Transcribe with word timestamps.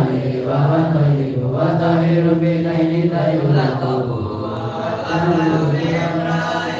عليه 0.00 0.46
وهو 0.46 0.74
طيب 0.94 1.34
وطهير 1.44 2.24
بنيل 2.40 3.10
لا 3.12 3.24
يغلق 3.34 3.82
الأهل 5.10 5.60
بأمرائه 5.72 6.79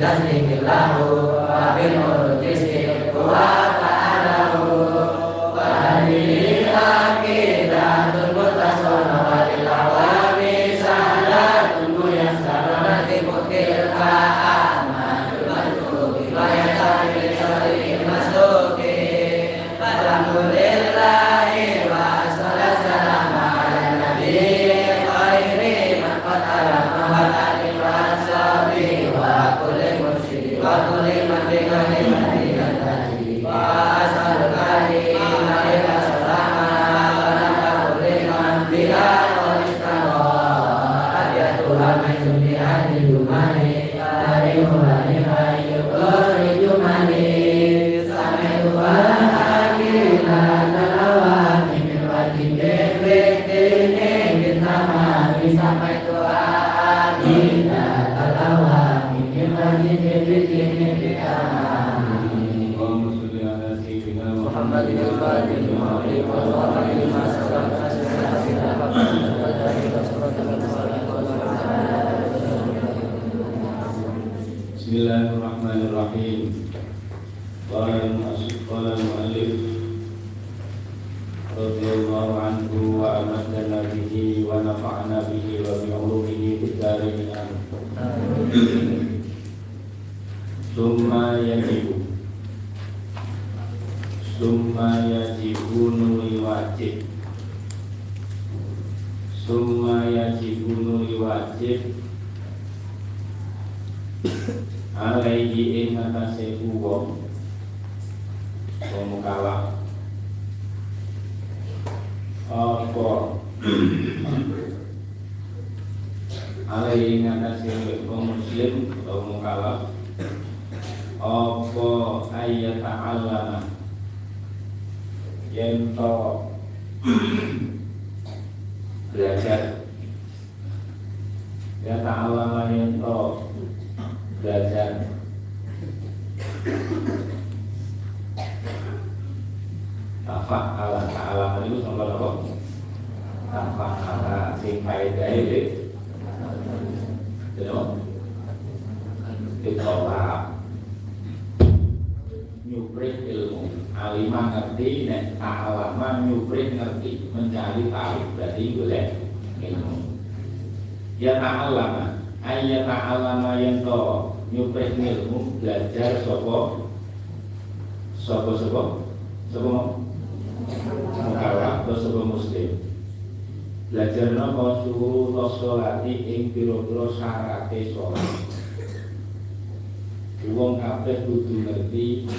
que 0.00 0.35
good. 88.56 88.95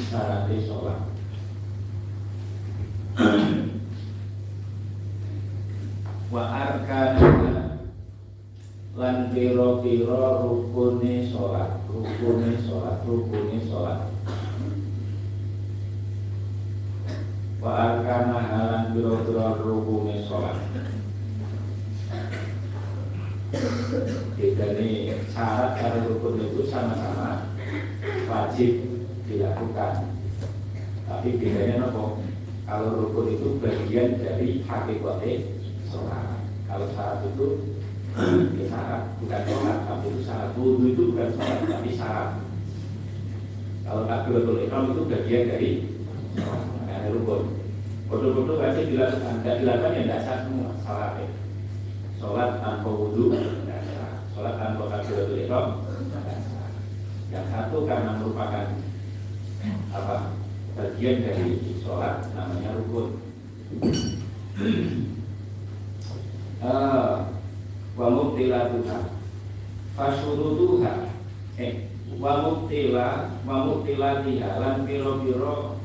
syarat 0.05 0.45
sholat. 0.61 1.01
Wa 6.29 6.43
arkana 6.43 7.81
lan 8.93 9.17
piro-piro 9.33 10.45
rukuni 10.45 11.33
sholat 11.33 11.81
rukuni 11.89 12.61
sholat 12.61 13.01
rukuni 13.09 13.57
sholat. 13.65 14.11
Wa 17.57 17.71
arkana 17.73 18.41
lan 18.53 18.83
piro-piro 18.93 19.57
rukuni 19.65 20.21
sholat. 20.29 20.61
Jadi 24.37 24.89
syarat 25.31 25.79
dan 25.81 26.05
rukun 26.05 26.37
itu 26.37 26.61
sama-sama 26.69 27.49
wajib 28.27 28.96
dilakukan. 29.37 29.93
Tapi 31.07 31.39
bedanya 31.39 31.87
nopo? 31.87 32.19
Kalau 32.67 32.99
rukun 32.99 33.31
itu 33.31 33.47
bagian 33.63 34.19
dari 34.19 34.59
hakikatnya 34.67 35.33
sholat. 35.87 36.43
Kalau 36.67 36.87
syarat 36.91 37.23
itu 37.23 37.47
ya 38.59 38.65
syarat 38.67 39.03
bukan 39.23 39.41
sholat 39.47 39.77
tapi 39.87 40.05
itu 40.11 40.19
syarat. 40.27 40.49
Wudhu 40.59 40.85
itu 40.91 41.03
bukan 41.15 41.29
sholat 41.39 41.59
tapi 41.63 41.89
syarat. 41.95 42.29
Kalau 43.87 44.03
takbiratul 44.03 44.67
ikram 44.67 44.91
itu 44.91 45.03
bagian 45.07 45.43
dari 45.47 45.69
sholat 46.35 46.63
ada 46.91 47.07
rukun. 47.15 47.55
Foto-foto 48.07 48.55
pasti 48.59 48.87
dilakukan, 48.91 49.43
tidak 49.43 49.55
dilakukan 49.63 49.91
yang 49.95 50.05
tidak 50.07 50.21
sah 50.27 50.37
semua 50.43 50.71
salah 50.83 51.11
ya. 51.23 51.27
Sholat 52.19 52.49
tanpa 52.59 52.89
wudhu 52.91 53.31
tidak 53.31 53.79
sholat 54.35 54.53
tanpa 54.59 54.83
takbiratul 54.91 55.39
ihram 55.39 55.67
tidak. 55.87 56.39
Yang 57.31 57.45
satu 57.51 57.77
karena 57.87 58.11
merupakan 58.19 58.65
apa? 59.91 60.33
Bagian 60.77 61.25
dari 61.25 61.57
sholat 61.81 62.21
namanya 62.37 62.77
rukun. 62.77 63.17
Uh, 66.61 67.25
wa 67.97 68.07
mubtilatuha. 68.13 68.99
Fasurutuha 69.97 71.09
eh 71.57 71.89
wa 72.21 72.45
mubtila 72.45 73.33
wa 73.41 73.55
mubtilatiha 73.65 74.61
lan 74.61 74.85
piro-piro 74.85 75.81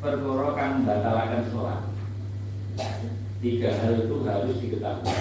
perkara 0.00 0.48
kang 0.56 0.88
batalaken 0.88 1.42
sholat. 1.52 1.82
Tiga 3.44 3.70
hal 3.84 4.06
itu 4.08 4.16
harus 4.24 4.56
diketahui. 4.56 5.16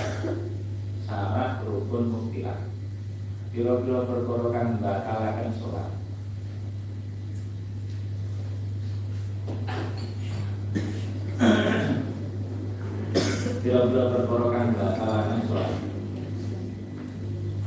Syarat 1.03 1.67
rukun 1.67 2.03
mubtilah. 2.07 2.59
Piro-piro 3.51 4.07
perkara 4.07 4.47
kang 4.55 4.69
batalaken 4.79 5.51
sholat 5.59 6.00
Bila-bila 13.61 14.03
sholat 15.45 15.73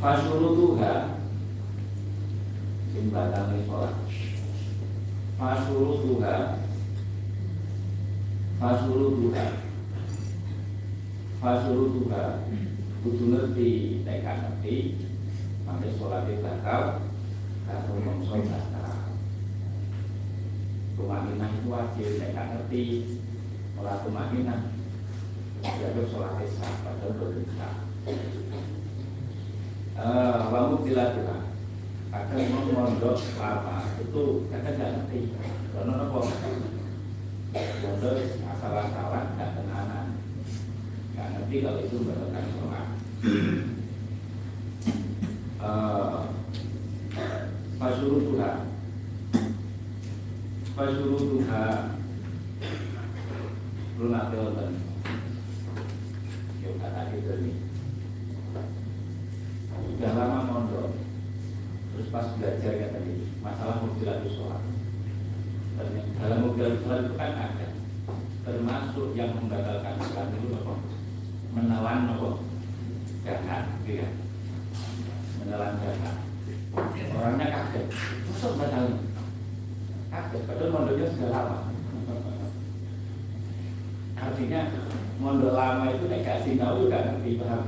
Fasulu 0.03 0.49
Sing 2.91 3.05
batalkan 3.15 3.63
sholat. 3.67 3.95
Fasulu 5.39 5.93
tuha. 6.03 6.37
Fasulu 8.59 9.07
tuha. 9.19 9.47
Fasulu 11.39 11.85
tuha. 11.95 12.25
Kudu 13.05 13.25
ngerti, 13.37 14.01
teka 14.01 14.33
ngerti 14.33 14.97
Sampai 15.65 15.93
sholatnya 15.93 16.41
batal 16.41 17.05
mongso 18.01 18.37
batal 18.45 18.74
Tumakinah 20.95 21.51
itu 21.51 21.69
wajib, 21.69 22.09
teka 22.23 22.43
ngerti. 22.55 22.85
Olah 23.75 24.07
tumakinah 24.07 24.75
jadi 25.65 26.03
sholat 26.13 26.45
isya 26.45 26.69
padahal 26.85 27.17
berdosa 27.17 27.69
Wamu 30.53 30.85
dilakukan 30.85 31.43
Kadang 32.15 32.47
mau 32.55 32.63
mondok 32.71 33.19
lama 33.43 33.91
itu 33.99 34.47
kadang 34.47 34.79
tidak 34.79 34.91
ngerti. 34.95 35.35
Karena 35.75 36.07
apa? 36.07 36.19
Mondok 37.59 38.17
asal-asalan 38.39 39.25
tidak 39.35 39.51
tenanan. 39.59 40.07
Tidak 41.11 41.27
ngerti 41.35 41.57
kalau 41.67 41.83
itu 41.83 41.97
berdosa 42.07 42.41
sholat. 42.55 42.87
Fasuruh 47.83 48.21
Tuhan 48.31 48.74
Fasuruh 50.75 51.23
Tuhan. 51.23 52.03
Lunak 53.95 54.35
Teotan 54.35 54.75
kata 56.85 57.01
gitu 57.17 57.33
nih 57.47 57.57
sudah 59.95 60.13
lama 60.19 60.39
mondok. 60.45 60.91
Terus 61.95 62.11
pas 62.11 62.27
belajar 62.37 62.73
kata 62.75 62.99
gitu 63.07 63.25
masalah 63.39 63.87
mobil 63.87 64.11
sholat. 64.27 64.63
Dalam 66.19 66.39
mobil 66.43 66.75
sholat 66.83 67.07
itu 67.07 67.15
kan 67.15 67.33
ada. 67.39 67.69
Termasuk 68.45 69.15
yang 69.15 69.31
membatalkan 69.39 69.97
sholat 70.03 70.29
itu 70.35 70.59
apa? 70.59 70.75
Menelan 71.55 72.11
apa? 72.19 72.31
Jahat 73.25 73.65
gitu 73.87 74.03
kan 74.03 74.13
menelan 75.39 75.75
jahat 75.81 76.19
orangnya 77.15 77.47
kaget. 77.47 77.87
Masuk 78.27 78.59
batal 78.59 78.85
kaget 80.15 80.43
padahal 80.47 80.71
mondoknya 80.71 81.07
sudah 81.11 81.31
lama. 81.35 81.59
Artinya 84.25 84.61
mondok 85.21 85.53
lama 85.53 85.85
itu 85.93 86.05
nek 86.09 86.25
kasih 86.25 86.57
tahu 86.57 86.87
juga 86.89 86.99
ngerti 87.13 87.39
paham? 87.43 87.63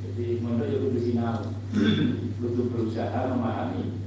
Jadi 0.00 0.26
mondok 0.40 0.66
itu 0.66 0.78
kudu 0.88 0.98
sinau. 1.04 1.38
Kudu 2.40 2.62
berusaha 2.72 3.20
memahami. 3.28 4.00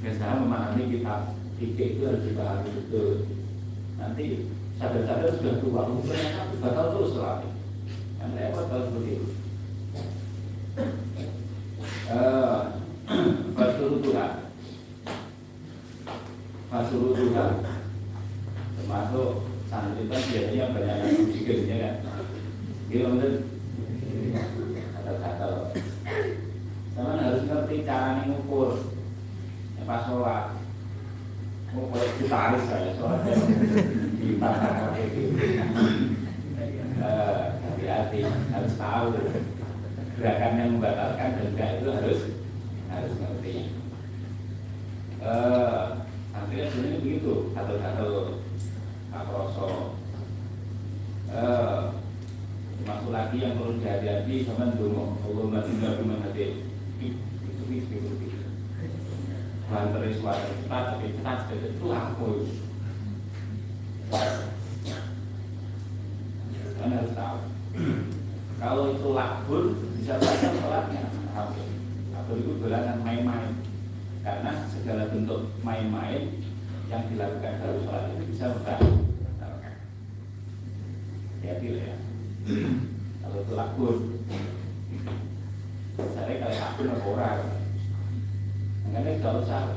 Berusaha 0.00 0.32
memahami 0.40 0.82
kitab 0.94 1.36
fikih 1.60 2.00
itu 2.00 2.02
harus 2.08 2.24
dipahami 2.24 2.68
betul. 2.72 3.10
Nanti 4.00 4.24
sadar-sadar 4.80 5.30
sudah 5.36 5.54
tua 5.60 5.82
umurnya 5.92 6.48
batal 6.64 6.86
terus 6.96 7.18
lagi. 7.20 7.50
Yang 8.22 8.30
repot 8.32 8.64
kalau 8.72 8.84
seperti 8.88 9.10
itu. 9.12 9.28
Fasuru 13.56 14.02
Tuhan 14.02 14.32
Fasuru 16.66 17.08
Tuhan 17.14 17.52
termasuk 18.86 19.30
santri 19.66 20.06
kan 20.06 20.22
biasanya 20.22 20.64
banyak 20.70 20.96
yang 21.02 21.16
berpikirnya 21.26 21.76
kan 21.82 21.94
dia 22.86 23.02
bener 23.02 23.32
kata-kata 24.94 25.46
sama 26.94 27.18
harus 27.18 27.42
ngerti 27.50 27.76
cara 27.82 28.22
ngukur 28.30 28.70
ya, 29.74 29.82
pas 29.90 30.06
sholat 30.06 30.54
oh 31.74 31.84
kalau 31.90 32.08
kita 32.14 32.36
harus 32.38 32.62
saya 32.70 32.90
sholat 32.94 33.20
di 34.22 34.38
tangan 34.38 34.94
kayak 34.94 35.08
gitu 35.18 35.30
hati-hati 37.66 38.18
harus 38.54 38.74
tahu 38.78 39.06
gerakan 40.14 40.58
yang 40.62 40.70
membatalkan 40.78 41.28
dan 41.42 41.46
enggak 41.50 41.70
itu 41.82 41.88
harus 41.90 42.20
harus 42.86 43.12
ngerti 43.18 43.56
eh 45.26 45.84
santri 46.30 46.70
sebenarnya 46.70 47.02
begitu 47.02 47.50
atau-atau 47.50 48.46
Akroso 49.16 49.96
eh, 51.32 51.80
Masuk 52.86 53.10
lagi 53.10 53.40
yang 53.40 53.56
perlu 53.56 53.80
dihati-hati 53.80 54.46
sama 54.46 54.76
dulu 54.76 55.16
Allah 55.24 55.44
masih 55.48 55.72
nggak 55.80 55.96
cuma 55.98 56.22
hati 56.22 56.62
Itu 57.00 57.16
itu 57.72 57.72
itu 57.72 57.96
itu 58.28 58.40
Banteri 59.66 60.14
suara 60.14 60.46
cepat 60.46 60.82
tapi 60.94 61.16
cepat 61.18 61.50
itu 61.50 61.84
lampu 61.88 62.46
Kalian 66.76 66.94
harus 66.94 67.16
tahu 67.16 67.38
Kalau 68.60 68.84
itu 68.94 69.08
labur 69.10 69.64
bisa 69.98 70.14
baca 70.20 70.48
sholatnya 70.54 71.02
Labur 72.14 72.36
itu 72.38 72.52
belakangan 72.62 73.02
main-main 73.02 73.50
Karena 74.22 74.52
segala 74.70 75.10
bentuk 75.10 75.50
main-main 75.66 76.38
yang 76.86 77.02
dilakukan 77.10 77.58
dalam 77.58 77.82
sholat 77.82 78.14
itu 78.14 78.30
bisa 78.30 78.54
membantu 78.54 79.06
hati-hati 81.46 81.78
ya 81.78 81.94
kalau 83.22 83.38
itu 83.42 83.52
lakun 83.54 83.96
saya 86.14 86.34
kalau 86.42 86.56
orang 87.36 87.64
makanya 88.86 89.12
kalau 89.20 89.44
usah 89.44 89.76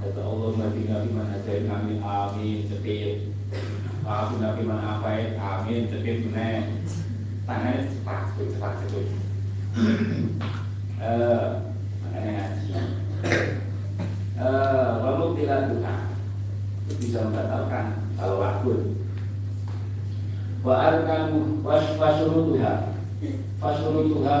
kata 0.00 0.20
Allah 0.20 0.50
nabi 0.56 0.80
mana 1.12 1.36
saya 1.44 1.68
amin 1.68 1.98
amin 2.00 2.64
setir 2.68 3.32
aku 4.04 4.40
nabi 4.40 4.62
mana 4.64 5.00
apa 5.00 5.36
amin 5.36 5.88
setir 5.92 6.24
benar. 6.28 6.64
Tangannya 7.44 7.92
cepat 7.92 8.40
cepat 8.40 8.72
cepat 8.80 9.04
eh 11.04 11.48
makanya 12.00 12.32
ngaji. 12.32 12.72
Eh 14.40 14.88
lalu 15.04 15.24
tidak 15.36 15.68
Tuhan 15.68 16.00
bisa 16.96 17.18
membatalkan 17.28 17.86
kalau 18.16 18.40
lakun 18.40 18.80
wa 20.64 20.74
arkanu 20.88 21.60
fasurutuha 21.60 22.96
fasurutuha 23.60 24.34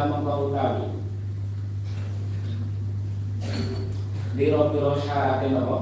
mengkautawi 4.34 4.74
Biro-biro 4.74 4.98
syaratnya 4.98 5.62
apa? 5.62 5.78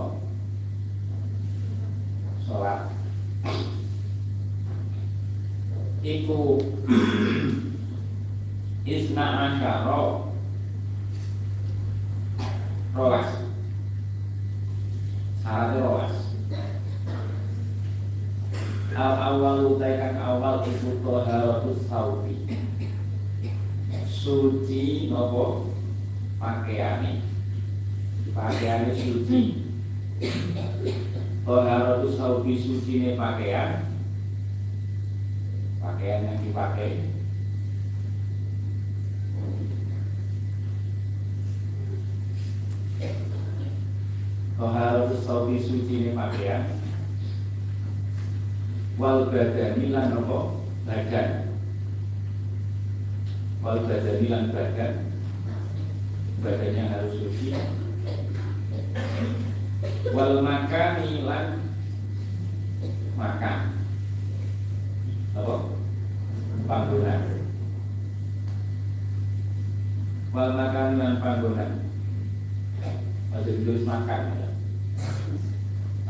Sholat. 2.44 2.80
Iku. 6.04 6.60
Isna 8.84 9.26
asyara. 9.48 10.28
Rolas. 12.92 13.30
Syaratnya 15.40 15.80
rolas. 15.80 16.16
Al 18.92 19.16
awal 19.16 19.72
utai 19.72 19.96
kang 19.96 20.20
awal 20.20 20.60
iku 20.68 21.00
taharatus 21.00 21.88
saubi 21.88 22.44
suci 24.04 25.08
nopo 25.08 25.72
pakaiane 26.36 27.31
pakaiane 28.32 28.92
suci. 28.96 29.40
Taharatus 31.42 32.14
saubi 32.14 32.54
sucine 32.54 33.18
pakaian 33.18 33.92
pakaian 35.82 36.30
yang 36.30 36.38
dipakai. 36.46 37.10
Toharatus 44.54 45.26
saubi 45.26 45.58
suci 45.58 46.06
ini 46.06 46.10
pakaian 46.14 46.70
Wal 48.94 49.26
badani 49.34 49.90
lan 49.90 50.14
nopo 50.14 50.62
badan. 50.86 51.50
Wal 53.58 53.82
badani 53.90 54.26
lan 54.30 54.54
badan. 54.54 55.10
Badannya 56.46 56.84
harus 56.86 57.18
suci 57.18 57.50
Wal 60.12 60.44
makani 60.44 61.24
lan 61.24 61.46
makan 63.16 63.58
Apa? 65.32 65.54
Panggonan. 66.68 67.20
Wal 70.36 70.50
makani 70.52 70.94
lan 71.00 71.14
panggonan. 71.24 71.70
Masih 73.32 73.64
tulis 73.64 73.88
makan 73.88 74.22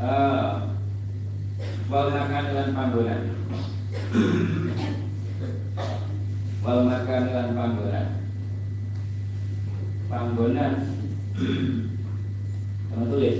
uh, 0.03 0.67
wal 1.87 2.07
makan 2.11 2.45
lan 2.51 2.69
panggonan. 2.75 3.21
Wal 6.63 6.79
makan 6.83 7.23
lan 7.31 7.47
panggonan. 7.55 8.07
Panggonan 10.11 10.73
kamu 12.93 13.09
tulis 13.09 13.37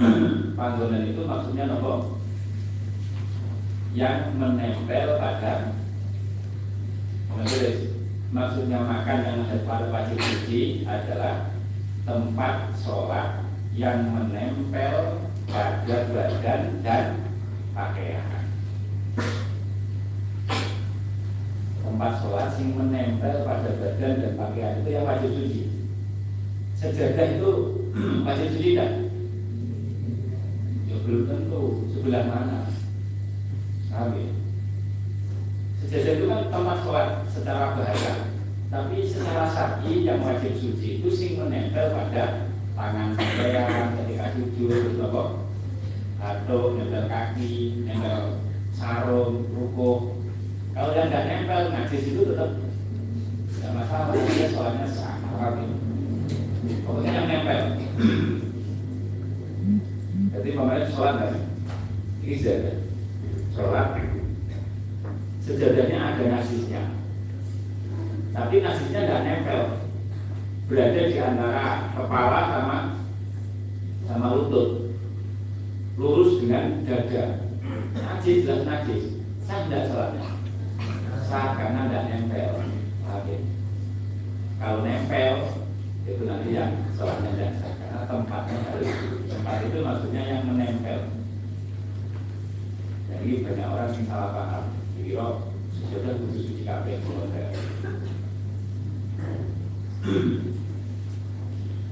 panggonan 0.56 1.04
itu 1.04 1.22
maksudnya 1.28 1.68
nopo 1.68 2.16
yang 3.92 4.32
menempel 4.40 5.20
pada 5.20 5.76
kamu 7.28 7.44
tulis 7.44 7.76
maksudnya 8.30 8.78
makan 8.80 9.18
yang 9.26 9.42
pada 9.68 9.90
wajib 9.92 10.16
suci 10.16 10.88
adalah 10.88 11.50
tempat 12.06 12.72
sholat 12.78 13.42
yang 13.74 14.06
menempel 14.14 15.26
pada 15.50 15.98
badan 16.14 16.62
dan 16.86 17.04
pakaian. 17.74 18.46
Tempat 21.82 22.12
sholat 22.22 22.54
yang 22.62 22.70
menempel 22.78 23.34
pada 23.42 23.70
badan 23.82 24.12
dan 24.22 24.32
pakaian 24.38 24.78
itu 24.78 24.88
yang 24.94 25.06
wajib 25.06 25.30
suci. 25.34 25.79
Sejadah 26.80 27.36
itu 27.36 27.52
wajib 28.24 28.56
suci 28.56 28.72
kan? 28.72 29.12
Ya 30.88 30.96
belum 31.04 31.28
tentu 31.28 31.84
sebelah 31.92 32.24
mana. 32.24 32.72
Amin. 33.92 34.32
Sejadah 35.84 36.12
itu 36.16 36.24
kan 36.24 36.48
tempat 36.48 36.80
sholat 36.80 37.08
secara 37.28 37.76
bahasa, 37.76 38.32
tapi 38.72 39.04
secara 39.04 39.44
syar'i 39.52 40.08
yang 40.08 40.24
wajib 40.24 40.56
suci 40.56 41.04
itu 41.04 41.08
sing 41.12 41.36
menempel 41.36 41.92
pada 41.92 42.48
tangan 42.72 43.12
sampean 43.12 44.00
ketika 44.00 44.26
sujud 44.40 44.72
terus 44.72 45.04
apa 45.04 45.22
batuk 46.16 46.80
nempel 46.80 47.04
kaki 47.12 47.84
nempel 47.84 48.40
sarung 48.72 49.44
rukuh 49.52 50.16
kalau 50.72 50.96
yang 50.96 51.12
nggak 51.12 51.28
nempel 51.28 51.60
najis 51.76 52.08
itu 52.08 52.24
tetap 52.24 52.56
tidak 53.52 53.72
masalah 53.84 54.16
dia 54.16 54.48
soalnya 54.48 54.86
sah 54.88 55.20
pokoknya 56.90 57.12
yang 57.14 57.26
nempel. 57.30 57.60
Jadi 60.34 60.48
pemain 60.58 60.90
sholat 60.90 61.14
kan 61.22 61.34
ibadah 62.26 62.76
sholat. 63.54 63.88
Sejadahnya 65.40 65.98
ada 65.98 66.24
nasisnya 66.34 66.82
tapi 68.34 68.62
nasisnya 68.62 69.06
nggak 69.06 69.22
nempel. 69.22 69.62
Berada 70.66 71.02
di 71.06 71.18
antara 71.18 71.94
kepala 71.94 72.40
sama 72.50 72.78
sama 74.10 74.26
lutut. 74.34 74.90
Lurus 75.94 76.42
dengan 76.42 76.82
dada. 76.82 77.46
Najis 77.94 78.42
jelas 78.42 78.66
najis. 78.66 79.04
Saya 79.46 79.66
tidak 79.70 79.86
sholatnya 79.86 80.40
sah 81.30 81.54
karena 81.54 81.86
tidak 81.86 82.04
nempel. 82.10 82.50
Oke. 83.06 83.36
Kalau 84.58 84.82
nempel 84.82 85.34
itu 86.08 86.22
nanti 86.24 86.56
yang 86.56 86.72
sholatnya 86.96 87.60
sah 87.60 87.72
karena 87.76 88.00
tempatnya 88.08 88.58
harus 88.72 88.90
tempat 89.28 89.56
itu 89.68 89.78
maksudnya 89.84 90.22
yang 90.24 90.42
menempel. 90.48 91.00
Jadi 93.10 93.30
banyak 93.44 93.68
orang 93.68 93.90
yang 93.92 94.06
salah 94.08 94.30
paham. 94.32 94.64
Jadi 94.96 95.10
sudah 95.90 96.12
khusus 96.16 96.42
suci 96.46 96.62
kabeh 96.64 97.02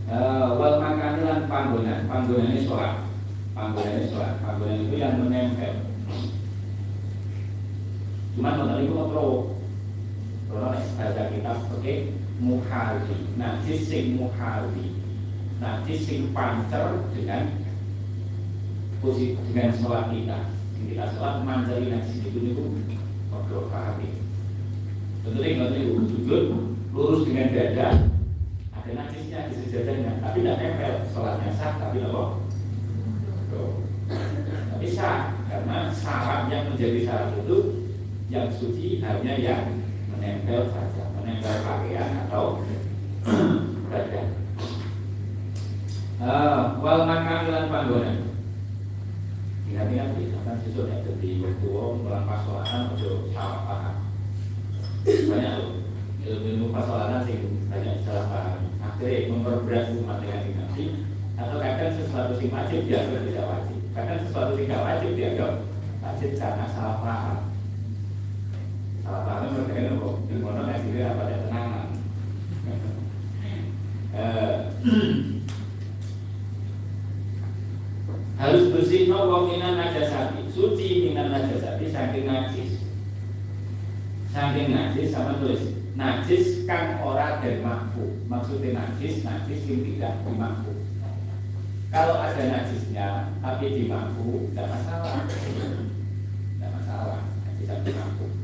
Uh, 0.08 0.56
wal 0.56 0.80
makan 0.80 1.20
lan 1.20 1.44
panggonan. 1.44 2.08
Panggonan 2.08 2.48
ini 2.48 2.64
sholat. 2.64 3.04
Panggonan 3.52 4.00
ini 4.00 4.08
sholat. 4.08 4.40
Panggonan 4.40 4.88
itu 4.88 4.96
yang 4.96 5.20
menempel. 5.20 5.84
Cuman 8.32 8.54
mengenai 8.56 8.88
itu 8.88 8.94
mau 8.96 9.52
kalau 10.48 10.72
ada 10.96 11.22
kitab 11.28 11.58
oke? 11.68 11.94
Muhali 12.38 13.34
najis 13.34 13.90
sing 13.90 14.14
muhali 14.14 14.94
najis 15.58 16.06
sing 16.06 16.30
pancer 16.30 17.02
dengan 17.10 17.50
posisi 19.02 19.34
dengan 19.50 19.74
sholat 19.74 20.14
kita. 20.14 20.38
Kita 20.78 21.04
sholat 21.14 21.42
manjari 21.42 21.90
najis 21.90 22.22
itu 22.22 22.38
itu 22.54 22.64
ngobrol 23.28 23.66
paham 23.70 23.98
tentunya 25.26 25.60
nggak 25.60 26.08
sujud 26.08 26.42
lurus 26.94 27.26
dengan 27.26 27.52
dada. 27.52 27.88
Ada 28.72 28.90
najisnya 28.94 29.50
di 29.50 29.54
sejadahnya 29.66 30.22
tapi 30.22 30.40
tidak 30.40 30.56
nempel 30.62 30.94
sholatnya 31.10 31.50
sah 31.58 31.74
tapi 31.76 32.00
apa? 32.06 32.22
Tapi 34.72 34.86
sah 34.88 35.36
karena 35.50 35.90
syarat 35.92 36.48
yang 36.48 36.72
menjadi 36.72 36.98
syarat 37.04 37.30
itu 37.44 37.58
yang 38.30 38.46
suci 38.48 39.02
hanya 39.02 39.34
yang 39.36 39.64
menempel 40.08 40.70
saja 40.72 41.07
menempel 41.28 41.60
pakaian 41.60 42.24
atau 42.24 42.64
badan 43.92 44.26
uh, 46.24 46.80
wal 46.80 47.04
makan 47.04 47.52
lan 47.52 47.68
panggonan. 47.68 48.16
Ingat-ingat 49.68 50.16
ya 50.16 50.40
kan 50.48 50.56
sesuatu 50.64 50.88
yang 50.88 51.04
jadi 51.04 51.28
waktu 51.44 51.68
melampas 52.00 52.48
atau 52.48 53.12
salah 53.36 53.60
paham. 53.68 53.96
Banyak 55.04 55.52
loh 55.60 55.72
ilmu 56.24 56.72
pasolan 56.72 57.20
sih 57.28 57.36
banyak 57.68 58.00
salah 58.08 58.26
paham. 58.32 58.58
Akhirnya 58.80 59.28
memperberat 59.28 59.92
umat 60.00 60.24
dengan 60.24 60.40
dinasti 60.48 61.04
atau 61.36 61.60
kadang 61.60 61.92
sesuatu 61.92 62.40
yang 62.40 62.56
wajib 62.56 62.80
dianggap 62.88 63.22
tidak 63.28 63.46
wajib. 63.52 63.78
Kadang 63.92 64.18
sesuatu 64.24 64.52
yang 64.56 64.64
tidak 64.64 64.80
wajib 64.88 65.10
dianggap 65.12 65.52
wajib 66.00 66.30
karena 66.40 66.66
salah 66.72 66.96
paham 67.04 67.57
salah 69.08 69.24
paham 69.24 69.56
berbeda 69.56 69.96
kok 69.96 70.28
di 70.28 70.36
mana 70.36 70.68
yang 70.68 70.84
diri 70.84 71.00
apa 71.00 71.24
ada 71.24 71.36
tenangan 71.48 71.88
harus 78.38 78.68
bersih 78.68 79.08
no 79.08 79.32
wong 79.32 79.44
minan 79.48 79.80
najasati. 79.80 80.52
Suci 80.52 81.08
minan 81.08 81.32
najasati 81.32 81.88
saking 81.88 82.28
najis. 82.28 82.84
Saking 84.28 84.76
najis 84.76 85.08
sama 85.08 85.40
tulis 85.40 85.72
najis 85.98 86.62
kan 86.68 87.02
ora 87.02 87.42
dan 87.42 87.64
mampu 87.64 88.22
maksudnya 88.30 88.76
najis 88.76 89.26
najis 89.26 89.66
yang 89.66 89.82
tidak 89.82 90.22
dimampu 90.22 90.70
kalau 91.90 92.20
ada 92.22 92.38
najisnya 92.38 93.34
tapi 93.40 93.72
dimampu 93.72 94.52
tidak 94.52 94.68
masalah. 94.68 95.24
Tidak 95.26 96.70
masalah 96.70 97.24
najis 97.48 97.66
yang 97.66 97.82
dimampu 97.82 98.37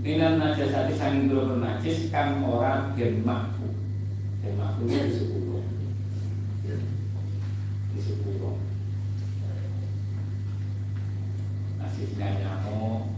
Minan 0.00 0.40
najasati 0.40 0.96
sanging 0.96 1.28
dulu 1.28 1.60
najis 1.60 2.08
kan 2.08 2.40
ora 2.40 2.88
dan 2.96 3.20
mampu 3.20 3.68
dan 4.40 4.56
mampu 4.56 4.88
itu 4.88 5.12
sepuluh 5.12 5.60
di 7.92 8.00
sepuluh 8.00 8.56
najisnya 11.76 12.28
nyamuk 12.40 13.12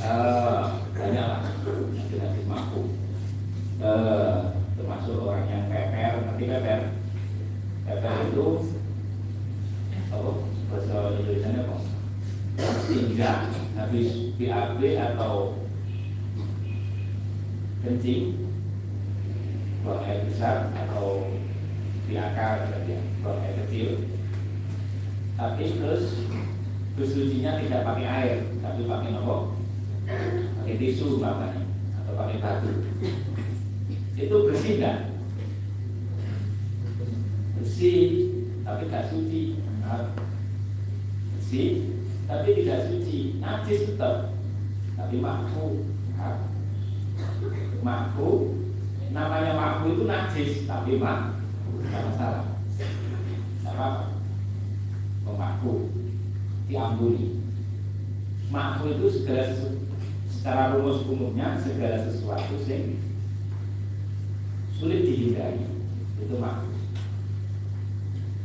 Uh, 0.00 0.80
banyak 0.96 1.26
lah. 1.28 1.44
Nanti 1.60 2.40
mampu 2.48 2.96
uh, 3.84 4.56
termasuk 4.80 5.28
orang 5.28 5.44
yang 5.44 5.68
peper. 5.68 6.24
Nanti 6.24 6.48
peper. 6.48 6.80
Peper 7.84 8.16
itu 8.32 8.48
bahasa 10.70 11.20
Indonesia 11.20 11.68
apa 11.68 11.99
tinggal 12.88 13.48
habis 13.78 14.34
BAB 14.36 14.80
atau 14.96 15.60
kencing 17.80 18.52
buang 19.80 20.04
air 20.04 20.28
besar 20.28 20.68
atau 20.76 21.32
BAK 22.04 22.38
ya 22.84 22.98
buang 23.24 23.40
air 23.40 23.54
kecil. 23.64 23.88
Tapi 25.40 25.80
terus 25.80 26.04
bersucinya 26.98 27.56
tidak 27.56 27.86
pakai 27.88 28.06
air 28.06 28.36
tapi 28.60 28.84
pakai 28.84 29.10
nopo? 29.16 29.56
Pakai 30.60 30.76
tisu 30.76 31.16
makanya 31.22 31.64
atau 32.02 32.12
pakai 32.18 32.36
batu. 32.44 32.72
Itu 34.20 34.36
bersih 34.44 34.72
nggak? 34.76 34.98
Bersih 37.56 38.00
tapi 38.66 38.82
tidak 38.84 39.08
suci. 39.08 39.42
Bersih 41.32 41.99
tapi 42.30 42.62
tidak 42.62 42.86
suci. 42.86 43.42
Najis 43.42 43.90
tetap. 43.90 44.30
Tapi 44.94 45.18
nah, 45.18 45.42
makfu 47.82 48.54
namanya 49.10 49.56
makfu 49.58 49.96
itu 49.96 50.04
najis 50.06 50.50
tapi 50.70 50.94
mak 51.02 51.34
tidak 51.82 52.02
masalah. 52.14 52.44
Tidak 52.78 53.72
apa-apa. 53.74 54.04
Pemakfu 55.26 55.90
diampuni. 56.70 57.42
Makfu 58.54 58.94
itu 58.94 59.06
segala 59.10 59.50
secara 60.30 60.78
rumus 60.78 61.02
umumnya 61.10 61.58
segala 61.58 62.06
sesuatu 62.06 62.54
sing 62.62 63.02
sulit 64.78 65.02
dihindari. 65.02 65.66
Itu 66.22 66.38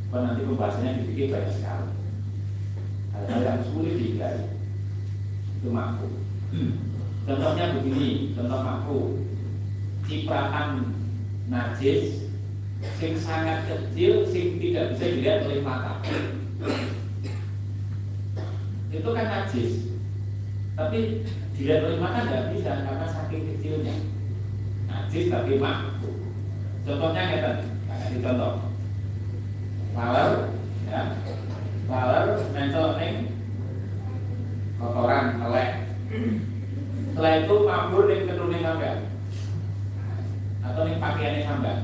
kalau 0.10 0.24
nanti 0.32 0.48
pembahasannya 0.48 1.04
dipikir 1.04 1.28
banyak 1.30 1.52
sekali 1.54 2.05
hal-hal 3.16 3.42
yang 3.42 3.62
sulit 3.72 3.96
dihindari. 3.96 4.44
Itu 5.60 5.72
makfu 5.72 6.08
contohnya 7.26 7.74
begini 7.74 8.38
contoh 8.38 8.60
makfu 8.62 8.98
cipratan 10.06 10.94
najis 11.50 12.30
sing 13.02 13.18
sangat 13.18 13.66
kecil 13.66 14.30
sing 14.30 14.62
tidak 14.62 14.94
bisa 14.94 15.06
dilihat 15.10 15.40
oleh 15.50 15.60
mata. 15.66 15.98
Itu 18.94 19.10
kan 19.12 19.26
najis. 19.26 19.90
Tapi 20.76 21.26
dilihat 21.58 21.82
oleh 21.88 21.98
mata 21.98 22.30
tidak 22.30 22.54
bisa 22.54 22.72
karena 22.86 23.08
saking 23.10 23.44
kecilnya. 23.56 23.96
Najis 24.86 25.34
tapi 25.34 25.58
makfu 25.58 26.12
contohnya 26.86 27.24
kita 27.34 27.52
kasih 27.90 28.22
contoh. 28.22 28.54
Laler 29.96 30.32
ya 30.86 31.02
laler 31.86 32.28
nempel 32.54 32.88
neng 32.98 33.16
kotoran 34.82 35.26
telek 35.38 35.70
setelah 37.14 37.34
itu 37.40 37.56
mabur 37.64 38.04
neng 38.10 38.28
keturunan 38.28 38.66
sampai 38.66 38.94
atau 40.66 40.82
neng 40.84 41.00
pakaiannya 41.00 41.42
sampai 41.46 41.76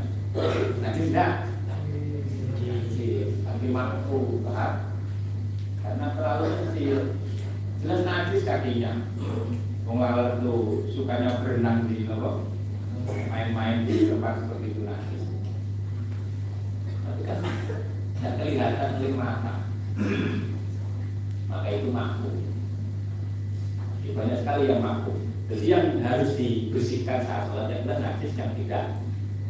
najis 0.82 1.08
tidak 1.12 1.34
tapi 3.46 3.66
mampu 3.70 4.42
paham 4.46 4.74
karena 5.82 6.08
terlalu 6.14 6.46
kecil. 6.70 6.98
Jelas 7.82 8.06
najis 8.06 8.46
kakinya. 8.46 8.94
Wong 9.90 9.98
laler 9.98 10.38
itu 10.38 10.86
sukanya 10.94 11.42
berenang 11.42 11.90
di 11.90 12.06
apa? 12.06 12.46
Main-main 13.30 13.90
di 13.90 14.14
tempat 14.14 14.46
seperti 14.46 14.66
itu 14.78 14.82
najis 14.86 15.22
tapi 17.12 17.22
kan 17.28 17.40
tidak 17.44 18.34
kelihatan 18.40 18.90
oleh 19.02 19.14
mata 19.20 19.54
maka 21.52 21.68
itu 21.68 21.90
mampu 21.92 22.32
ya, 24.08 24.12
banyak 24.16 24.38
sekali 24.42 24.64
yang 24.72 24.82
mampu 24.82 25.14
jadi 25.52 25.66
yang 25.68 25.86
harus 26.00 26.40
dibersihkan 26.40 27.28
saat 27.28 27.52
sholat 27.52 27.68
yang 27.68 27.84
najis 27.84 28.32
yang 28.40 28.56
tidak 28.56 28.96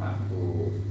mampu 0.02 0.82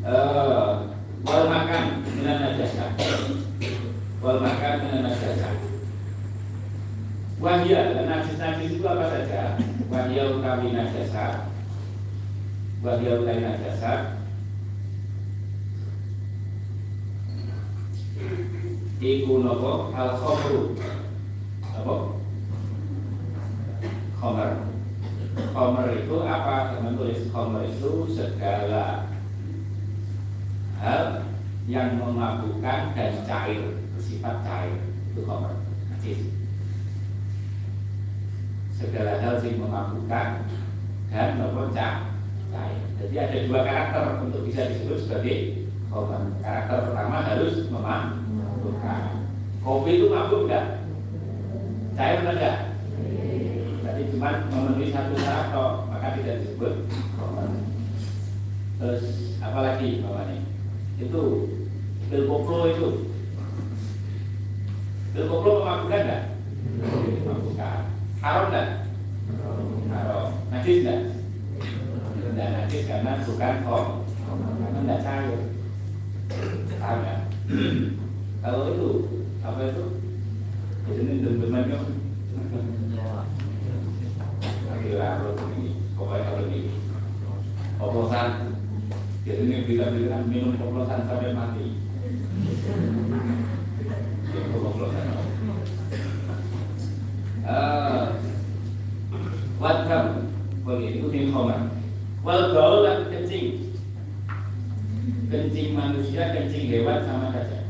uh, 0.00 0.88
wal 1.26 1.44
makan 1.50 2.06
dengan 2.06 2.36
najasa. 2.40 2.86
Wal 4.22 4.38
makan 4.40 4.72
dengan 4.80 5.00
najasa. 5.10 5.50
Wahya 7.36 7.92
dan 7.92 8.04
najis-najis 8.08 8.80
itu 8.80 8.84
apa 8.88 9.12
saja? 9.12 9.60
Wahya 9.92 10.22
utawi 10.32 10.72
najasa. 10.72 11.52
Wahya 12.80 13.10
utawi 13.20 13.40
najasa 13.44 14.15
iku 18.96 19.44
nopo 19.44 19.92
al 19.92 20.16
khomru 20.16 20.72
apa 21.76 21.94
khomer 24.16 24.50
khomer 25.52 25.86
itu 26.00 26.16
apa? 26.24 26.76
Teman 26.76 26.96
tulis 26.96 27.28
khomer 27.28 27.68
itu 27.68 28.08
segala 28.12 29.12
hal 30.80 31.28
yang 31.68 32.00
memabukkan 32.00 32.96
dan 32.96 33.12
cair 33.24 33.76
bersifat 33.96 34.44
cair. 34.44 34.80
Itu 35.12 35.24
najis. 35.24 36.20
Segala 38.76 39.20
hal 39.20 39.40
yang 39.40 39.60
memabukkan 39.64 40.28
dan 41.12 41.28
nopo 41.40 41.72
cair. 41.72 42.04
Jadi 42.96 43.14
ada 43.20 43.36
dua 43.44 43.60
karakter 43.60 44.04
untuk 44.24 44.48
bisa 44.48 44.72
disebut 44.72 45.04
sebagai 45.04 45.68
khomer 45.92 46.32
karakter 46.40 46.78
pertama 46.88 47.20
harus 47.24 47.68
Kopi 49.66 49.90
itu 49.98 50.06
mabuk 50.06 50.46
enggak? 50.46 50.86
Cair 51.98 52.22
enggak? 52.22 52.56
Jadi 53.86 54.02
cuma 54.14 54.46
memenuhi 54.46 54.94
satu 54.94 55.14
syarat 55.18 55.50
kok, 55.50 55.72
maka 55.90 56.14
tidak 56.18 56.44
disebut 56.44 56.74
Terus 58.76 59.02
apa 59.40 59.58
lagi 59.64 60.04
bawahnya? 60.04 60.44
Itu 61.00 61.22
pil 62.12 62.22
koplo 62.28 62.68
itu. 62.68 62.88
Pil 65.16 65.26
koplo 65.26 65.50
memabukkan 65.64 66.00
enggak? 66.04 66.24
Memabukkan. 67.24 67.80
Haram 68.20 68.44
enggak? 68.52 68.68
Haram. 69.90 70.26
Najis 70.52 70.78
enggak? 70.84 71.00
Enggak 72.22 72.48
najis 72.52 72.82
karena 72.84 73.12
bukan 73.24 73.54
kok, 73.64 73.84
karena 74.60 74.78
enggak 74.84 75.02
cair. 75.02 75.40
Paham 76.76 76.98
ya? 77.00 77.16
Kalau 78.46 78.70
itu 78.70 78.90
apa 79.42 79.58
itu? 79.74 79.84
Ini 80.86 81.18
teman-teman 81.18 81.66
kan? 81.66 81.82
Akhirnya 84.70 85.18
harus 85.18 85.34
ini, 85.50 85.74
pokoknya 85.98 86.22
kalau 86.30 86.42
ini 86.46 86.60
oplosan. 87.82 88.54
Jadi 89.26 89.50
ini 89.50 89.66
bila-bila 89.66 90.22
minum 90.30 90.54
oplosan 90.62 91.10
sampai 91.10 91.34
mati. 91.34 91.74
Jadi 94.30 94.48
oplosan. 94.54 95.04
Ah, 97.42 98.14
Wadham, 99.58 100.30
boleh 100.62 100.94
itu 100.94 101.10
tim 101.10 101.34
khomer. 101.34 101.66
Wal 102.22 102.54
gaul 102.54 102.86
dan 102.86 103.10
kencing, 103.10 103.74
kencing 105.34 105.74
manusia, 105.74 106.30
kencing 106.30 106.70
hewan 106.70 107.02
sama 107.02 107.34
saja. 107.34 107.66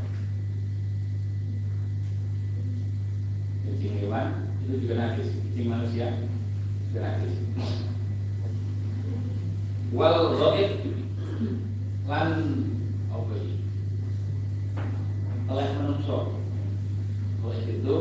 kencing 3.77 4.01
hewan 4.01 4.27
itu 4.65 4.73
juga 4.81 5.13
kencing 5.57 5.73
manusia 5.73 6.13
najis. 6.93 7.33
Wal 9.89 10.37
ghaib 10.37 10.85
lan 12.05 12.29
apa 13.09 13.33
ini? 13.41 13.57
Oleh 15.49 15.67
menungso. 15.81 16.37
Oleh 17.41 17.57
itu 17.73 17.97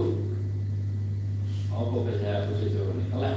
apa 1.72 1.96
bahasa 1.96 2.44
bahasa 2.44 2.66
Jawa 2.68 2.92
ini? 2.92 3.04
Oleh 3.16 3.34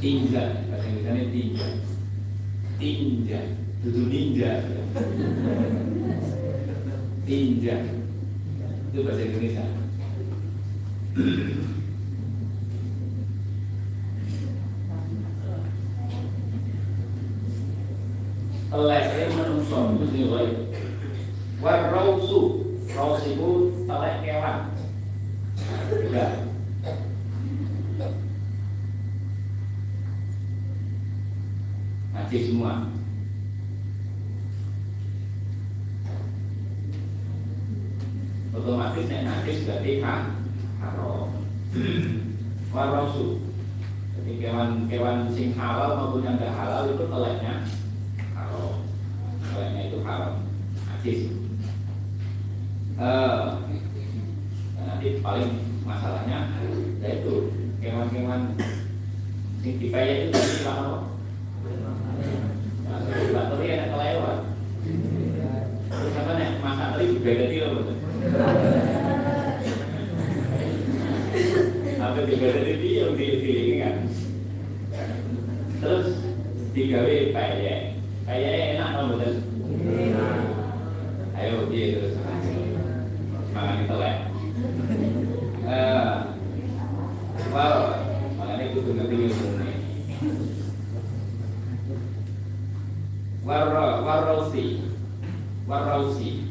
tinja, 0.00 0.44
bahasa 0.72 0.88
Inggrisnya 0.88 1.28
tinja. 1.28 1.68
Tinja, 2.80 3.40
itu 3.84 4.00
ninja. 4.08 4.52
Tinja. 7.28 7.76
Itu 8.88 9.04
bahasa 9.04 9.20
Indonesia. 9.20 9.64
Telek 18.76 19.32
menungso 19.32 19.96
mesti 19.96 20.20
wae. 20.28 20.52
War 21.64 21.88
rausu, 21.88 22.60
raus 22.92 23.24
itu 23.24 23.72
telek 23.88 24.20
kewan. 24.20 24.68
Tiga. 25.88 26.26
Najis 32.12 32.42
semua. 32.52 32.92
otomatis 38.56 39.04
nek 39.06 39.24
najis 39.28 39.62
berarti 39.68 40.00
kan 40.02 40.32
haram 40.80 41.28
warosu 42.76 43.40
jadi 44.20 44.32
kewan-kewan 44.36 45.32
sing 45.32 45.56
halal 45.56 45.96
maupun 45.96 46.28
yang 46.28 46.36
tidak 46.36 46.60
halal 46.60 46.84
itu 46.92 47.08
teleknya 47.08 47.64
haram. 48.36 48.84
Teleknya 49.40 49.82
itu 49.88 49.98
haram. 50.04 50.44
Najis 50.84 51.20
uh, 53.00 53.64
nanti 54.76 55.08
paling 55.24 55.50
masalahnya 55.88 56.52
yaitu 57.00 57.54
kewan-kewan 57.80 58.52
sing 59.64 59.80
dipayah 59.80 60.28
itu 60.28 60.36
dari 60.36 60.60
apa? 60.68 60.96
Bakteri 63.06 63.66
enak 63.72 63.88
kelewat. 63.94 64.38
Terus 65.86 66.16
apa 66.18 66.32
nih? 66.34 66.50
Masak 66.60 66.88
tadi 66.92 67.04
juga 67.14 67.30
jadi 67.30 67.56
loh 67.62 67.70
betul. 67.78 67.96
Jadi 72.26 72.74
dia 72.82 73.06
yang 73.06 73.14
pilih-pilih 73.14 73.66
kan? 73.86 73.96
Terus 75.78 76.06
digawe 76.74 77.16
payah. 77.30 77.94
Payah 78.26 78.52
enak 78.74 78.88
loh 78.98 79.04
betul. 79.14 79.34
Ayo 81.38 81.70
dia 81.70 81.86
terus. 81.94 82.18
Makan 83.54 83.94
lah. 83.94 84.16
Eh, 85.70 86.14
wow, 87.54 87.94
makanya 88.42 88.64
itu 88.74 88.78
tuh 88.82 88.92
ngerti 88.98 89.16
ilmu 89.30 89.48
Warra, 93.46 94.02
warrausi, 94.02 94.82
warrausi, 95.70 96.42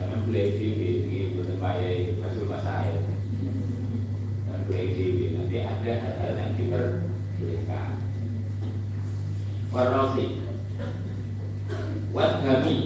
kalau 0.00 0.24
boleh 0.24 0.46
bayar 1.66 2.14
masuk 2.22 2.46
masa 2.46 2.86
air. 2.86 3.02
Dan 4.46 4.60
di 4.70 5.34
nanti 5.34 5.56
ada 5.66 5.92
hal-hal 5.98 6.32
yang 6.38 6.54
diperbolehkan. 6.54 7.98
Warrausi, 9.74 10.46
wadhami, 12.14 12.76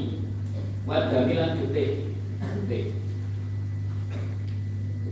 wadhami 0.89 1.35
lan 1.37 1.61
putih, 1.61 2.17
putih. 2.41 2.85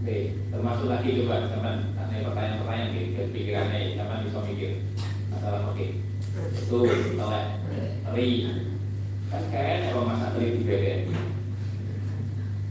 Oke, 0.00 0.16
termasuk 0.48 0.88
lagi 0.88 1.20
coba 1.22 1.52
teman 1.52 1.92
tanya 1.92 2.24
pertanyaan-pertanyaan 2.32 2.92
di 2.96 3.02
pikirannya, 3.36 4.00
teman 4.00 4.24
bisa 4.24 4.40
mikir 4.48 4.72
masalah 5.28 5.68
oke. 5.68 5.86
Itu 6.56 6.78
oleh 7.20 7.44
teri, 8.08 8.30
kan 9.28 9.42
kayaknya 9.52 9.92
kalau 9.92 10.08
masa 10.08 10.32
teri 10.32 10.56
di 10.56 10.64
beda. 10.64 10.94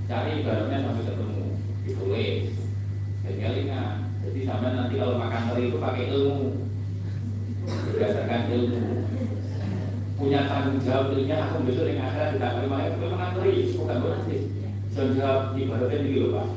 Cari 0.08 0.40
barangnya 0.40 0.88
sampai 0.88 1.04
ketemu, 1.04 1.44
ditulis, 1.84 2.56
dan 3.28 3.54
ingat. 3.60 3.96
Jadi 4.24 4.40
sampai 4.48 4.72
nanti 4.72 4.96
kalau 4.96 5.20
makan 5.20 5.52
teri 5.52 5.68
itu 5.68 5.78
pakai 5.84 6.08
ilmu, 6.16 6.64
berdasarkan 7.68 8.48
ilmu. 8.56 8.82
Punya 10.16 10.48
tanggung 10.48 10.80
jawab 10.80 11.12
ilmunya, 11.12 11.38
aku 11.44 11.68
besok 11.68 11.92
dengan 11.92 12.08
akhirat 12.08 12.40
tidak 12.40 12.50
akan 12.56 12.66
makan 12.72 12.88
itu 12.88 13.08
makan 13.12 13.32
teri, 13.36 13.56
bukan 13.76 13.98
berarti. 14.00 14.38
Tanggung 14.96 15.16
jawab 15.20 15.42
ibaratnya 15.60 16.00
begini 16.00 16.22
loh 16.24 16.32
pak. 16.32 16.48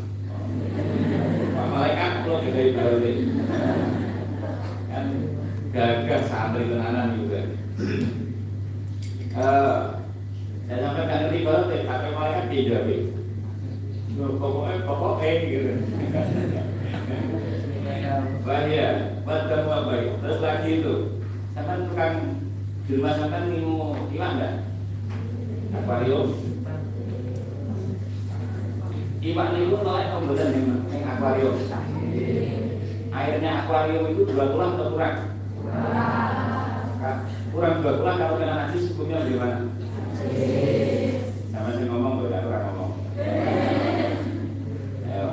Pak 1.50 1.66
malaikat 1.74 2.12
kalau 2.22 2.38
kita 2.46 2.60
ibaratnya 2.70 3.12
kan 4.90 5.04
gagah 5.74 6.22
santri 6.22 6.70
tenanan 6.70 7.18
juga. 7.18 7.40
Eh, 9.30 9.80
saya 10.70 10.78
sampai 10.86 11.06
kan 11.10 11.30
ya, 11.34 11.82
tapi 11.82 12.08
malaikat 12.14 12.46
tidak. 12.46 13.19
Pokoknya 14.20 14.85
pokoknya 14.85 15.33
gitu. 15.48 15.72
Wah 18.44 18.62
ya, 18.68 18.88
buat 19.24 19.48
kamu 19.48 19.70
apa 19.70 19.92
ya? 19.96 20.12
Terus 20.20 20.38
lagi 20.44 20.70
itu, 20.83 20.94
sampai 21.56 21.87
tukang 21.88 22.16
di 22.85 22.90
rumah 22.98 23.14
sampai 23.16 23.40
minum 23.48 23.96
iwan 24.11 24.33
enggak? 24.37 24.54
Akuarium, 25.70 26.35
Iwak 29.20 29.52
niku 29.52 29.85
nolak 29.85 30.16
mboten 30.16 30.48
ning 30.48 30.64
ning 30.88 31.02
akuarium. 31.04 31.52
Airnya 33.12 33.50
akuarium 33.61 34.09
itu 34.16 34.24
dua 34.24 34.48
tulang 34.48 34.80
atau 34.80 34.96
kurang? 34.96 35.16
Kurang. 37.52 37.74
Dua 37.85 37.92
tulang 38.00 38.16
kalau 38.16 38.40
kena 38.40 38.64
najis 38.64 38.96
hukumnya 38.96 39.28
gimana? 39.28 39.68
Sama 41.52 41.70
kurang 41.76 42.64
ngomong. 42.64 42.92
Ayo. 45.04 45.28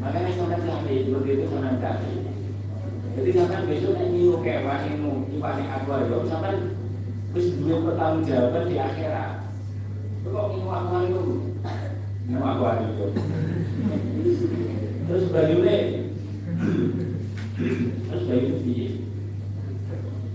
Makanya 0.00 0.30
sampai 0.32 0.64
tadi 0.64 0.96
begitu 1.12 1.44
sampai 1.52 1.76
tadi. 1.76 2.12
Sampai 3.54 3.78
besok 3.78 3.94
nek 3.94 4.10
nyiu 4.10 4.42
kayak 4.42 4.66
wanimu, 4.66 5.30
iwak 5.30 5.54
ning 5.54 5.70
akuarium 5.70 6.26
sampai 6.26 6.74
wis 7.38 7.54
duwe 7.54 7.86
pertanggungjawaban 7.86 8.66
di 8.66 8.82
akhirat. 8.82 9.46
Kok 10.26 10.46
minum 10.58 10.74
akuarium? 10.74 11.54
Minum 12.26 12.42
akuarium. 12.42 13.14
Terus 15.06 15.24
banyune 15.30 15.76
Terus 18.10 18.22
bayu 18.26 18.58
piye? 18.66 18.86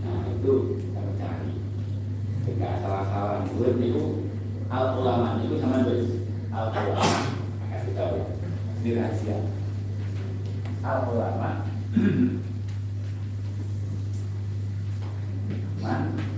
Nah 0.08 0.24
itu 0.32 0.54
kita 0.80 1.02
cari. 1.20 1.52
Jika 2.48 2.70
salah-salah 2.80 3.52
murid 3.52 3.84
niku 3.84 4.32
al 4.72 4.96
ulama 4.96 5.44
niku 5.44 5.60
sama 5.60 5.84
wis 5.92 6.24
al 6.56 6.72
ulama. 6.72 7.20
Kasih 7.68 7.92
tahu 8.00 8.16
ya. 8.16 8.26
Ini 8.80 8.90
rahasia. 8.96 9.38
Al 10.88 11.00
ulama 11.12 11.68
Wow. 15.82 16.29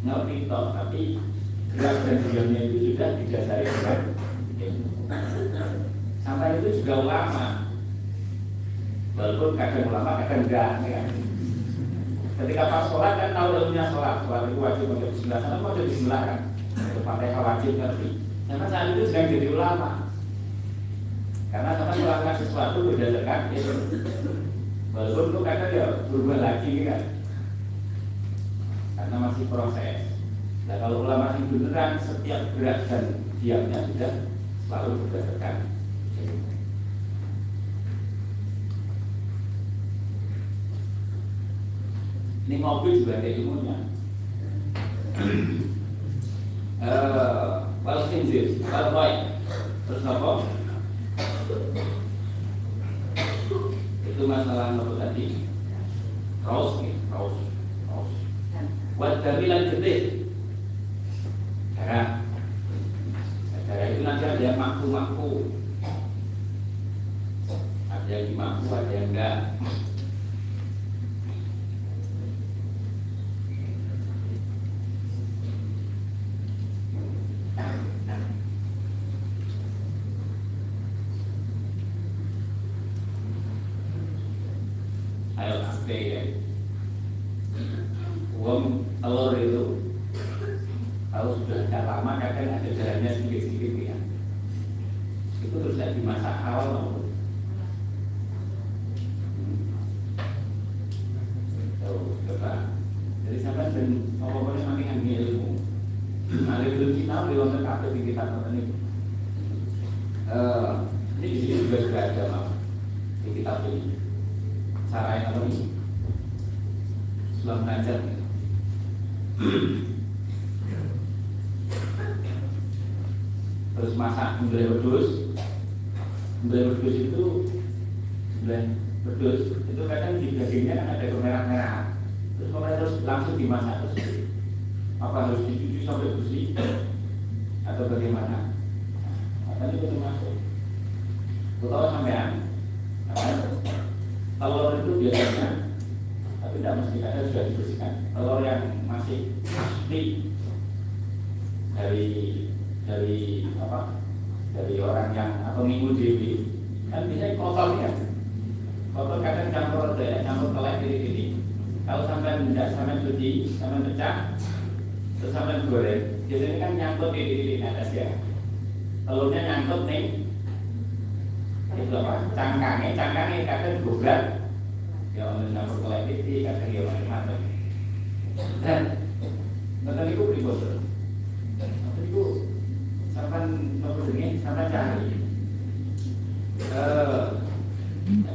Ngerti 0.00 0.36
toh 0.48 0.64
tapi 0.76 1.00
gerak 1.72 1.96
dan 2.04 2.18
diamnya 2.28 2.60
itu 2.68 2.76
sudah 2.92 3.08
didasari 3.20 3.64
dengan 3.68 3.98
ilmu. 4.60 4.90
Sampai 6.20 6.60
itu 6.60 6.68
juga 6.82 6.94
ulama. 7.04 7.46
Walaupun 9.16 9.56
kadang 9.58 9.88
ulama 9.92 10.24
kadang 10.24 10.48
enggak, 10.48 10.70
ya. 10.88 11.02
ketika 12.40 12.72
pas 12.72 12.88
sholat 12.88 13.14
kan 13.20 13.30
tahu 13.36 13.48
ilmunya 13.56 13.84
sholat. 13.92 14.24
Sholat 14.24 14.42
itu 14.48 14.60
wajib 14.60 14.84
baca 14.88 15.06
bismillah. 15.12 15.40
Sana 15.44 15.56
wajib 15.60 15.84
bismillah 15.88 16.22
kan? 16.24 16.40
Itu 16.72 17.00
pakai 17.04 17.36
wajib 17.36 17.72
ngerti? 17.76 18.08
Karena 18.48 18.66
saat 18.66 18.86
itu 18.96 19.02
sedang 19.08 19.28
jadi 19.28 19.48
ulama. 19.52 19.90
Karena 21.50 21.70
sama 21.76 21.92
melakukan 21.98 22.36
sesuatu 22.38 22.78
berdasarkan 22.86 23.40
itu 23.52 23.74
walaupun 24.90 25.24
itu 25.30 25.40
kadang 25.46 25.72
ya 25.74 25.86
berubah 26.10 26.38
lagi 26.42 26.72
kan 26.86 27.00
karena 29.00 29.16
masih 29.16 29.48
proses. 29.48 30.12
Nah 30.68 30.76
kalau 30.76 31.08
ulama 31.08 31.32
yang 31.40 31.48
beneran 31.48 31.96
setiap 31.96 32.52
gerak 32.52 32.84
dan 32.84 33.24
diamnya 33.40 33.80
sudah 33.88 34.12
selalu 34.68 35.08
berdasarkan. 35.08 35.56
Ini 42.44 42.56
mobil 42.60 43.00
juga 43.00 43.24
ada 43.24 43.28
ilmunya. 43.32 43.76
Kalau 47.80 48.06
khinzir 48.12 48.60
kalau 48.68 48.90
baik 48.92 49.40
terus 49.88 50.04
apa? 50.04 50.30
Itu 54.04 54.22
masalah 54.28 54.76
apa 54.76 54.92
tadi? 55.00 55.48
Raus 56.44 56.84
nih 56.84 56.94
raus 57.08 57.49
buat 59.00 59.24
jamilan 59.24 59.72
gede 59.72 60.28
darah. 61.72 62.20
Darah 63.64 63.86
itu 63.88 64.00
nanti 64.04 64.24
ada 64.28 64.42
yang 64.44 64.60
mampu 64.60 64.84
mampu 64.92 65.30
ada 67.88 68.12
yang 68.12 68.36
mampu 68.36 68.68
ada 68.68 68.92
yang 68.92 69.08
enggak 69.08 69.56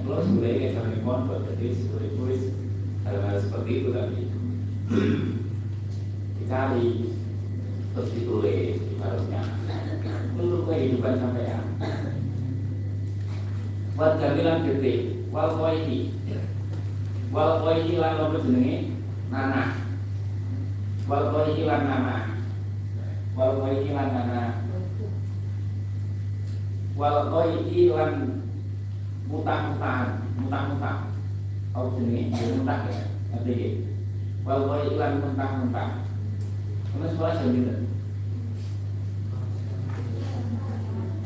Kalau 0.06 0.22
sebenarnya 0.22 0.78
sampai 0.78 1.02
pondok, 1.02 1.50
jadi 1.50 1.74
seperti 1.74 2.08
tulis 2.14 2.42
hal-hal 3.02 3.38
seperti 3.42 3.72
itu 3.82 3.90
tadi 3.90 4.22
dicari 6.38 6.88
terus 7.96 8.10
ditulis 8.14 8.78
harusnya 9.02 9.42
untuk 10.38 10.70
kehidupan 10.70 11.18
sampean. 11.18 11.64
Buat 13.98 14.22
jamilan 14.22 14.68
gede 14.70 14.94
wal 15.34 15.58
koihi 15.58 16.14
wal 17.34 17.66
koihi 17.66 17.98
lan 17.98 18.22
apa 18.22 18.38
jenenge? 18.46 18.94
Wal 21.10 21.34
wal 21.34 21.50
wal 26.96 27.28
koihi 27.28 27.92
lan 27.92 28.40
mutang-mutang 29.28 30.24
mutang-mutang 30.40 31.16
Kau 31.76 31.92
jenis 31.92 32.32
dia 32.32 32.56
mentah 32.56 32.88
ya, 32.88 33.04
ngerti 33.36 33.52
ya? 33.60 33.70
Wal 34.48 34.64
kau 34.64 34.80
iklan 34.80 35.20
mentah-mentah. 35.20 36.08
Kamu 36.88 37.12
sekolah 37.12 37.36
jam 37.36 37.52
berapa? 37.52 37.84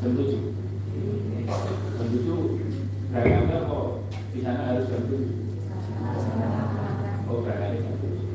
Jam 0.02 0.10
tujuh. 0.18 0.42
Jam 1.94 2.06
tujuh. 2.10 2.40
Berangkatnya 3.14 3.70
kok 3.70 3.86
di 4.34 4.38
sana 4.42 4.74
harus 4.74 4.90
jam 4.90 5.02
tujuh. 5.06 5.38
Oh 7.30 7.46
berangkatnya 7.46 7.86
jam 7.86 7.94
tujuh. 8.02 8.26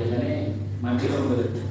Biasanya 0.00 0.32
mandi 0.80 1.04
kok 1.12 1.28
betul. 1.28 1.65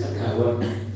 Thành! 0.00 0.89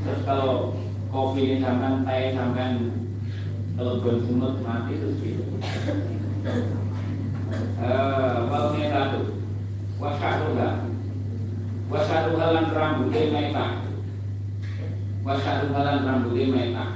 Terus 0.00 0.20
kalau 0.24 0.72
kopi 1.12 1.40
ini 1.44 1.56
sampai 1.60 2.00
teh 2.08 2.32
sampai 2.32 2.80
telepon 3.76 4.16
semut 4.24 4.54
mati 4.64 4.96
terus 4.96 5.20
gitu. 5.20 5.44
Eh, 7.80 8.36
wal 8.48 8.72
metatu 8.72 9.20
wasaruha 10.00 10.88
wasaruha 11.92 12.46
lan 12.56 12.66
rambutnya 12.72 13.22
meta. 13.28 13.66
Wasaruha 15.20 15.80
lan 15.84 15.98
rambutnya 16.08 16.44
meta. 16.48 16.86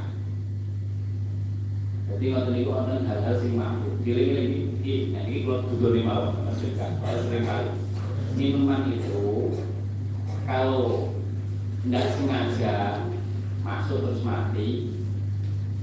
Jadi 2.08 2.24
waktu 2.32 2.52
itu 2.62 2.70
orang 2.72 3.04
hal-hal 3.04 3.34
sing 3.36 3.52
mampu. 3.60 4.00
Pilih-pilih 4.00 4.43
ini 4.84 5.16
ini 5.16 5.48
kalau 5.48 5.64
tujuh 5.72 5.96
lima 5.96 6.36
maksudkan 6.44 7.00
kalau 7.00 7.24
sering 7.24 7.48
minuman 8.36 8.92
itu 8.92 9.48
kalau 10.44 11.08
tidak 11.88 12.12
sengaja 12.12 12.76
masuk 13.64 14.04
terus 14.04 14.20
mati 14.20 14.92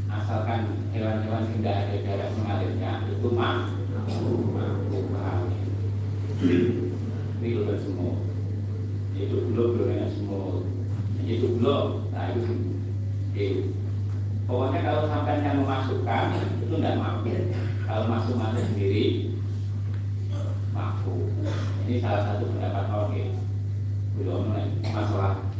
asalkan 0.06 0.86
hewan-hewan 0.94 1.50
tidak 1.58 1.90
ada 1.90 1.98
darah 2.06 2.30
mengalirnya 2.38 2.92
itu 3.10 3.28
mampu 3.34 4.30
mampu 4.54 4.98
paham? 5.10 5.50
Ini 7.42 7.58
bukan 7.58 7.78
semua 7.82 8.14
itu 9.18 9.38
belum 9.50 9.70
belum 9.82 10.10
semua 10.14 10.62
itu 11.26 11.48
belum 11.58 11.88
nah 12.14 12.38
itu 12.38 13.66
pokoknya 14.46 14.80
kalau 14.86 15.04
sampai 15.10 15.42
yang 15.42 15.58
memasukkan 15.66 16.26
itu 16.62 16.74
tidak 16.78 17.02
mampu 17.02 17.34
kalau 17.92 18.08
masuk 18.08 18.40
masuk 18.40 18.64
sendiri 18.72 19.36
mampu. 20.72 21.28
Ini 21.84 22.00
salah 22.00 22.24
satu 22.24 22.48
pendapat 22.56 22.88
oke 22.88 23.24
belum 24.16 24.56
masalah. 24.96 25.52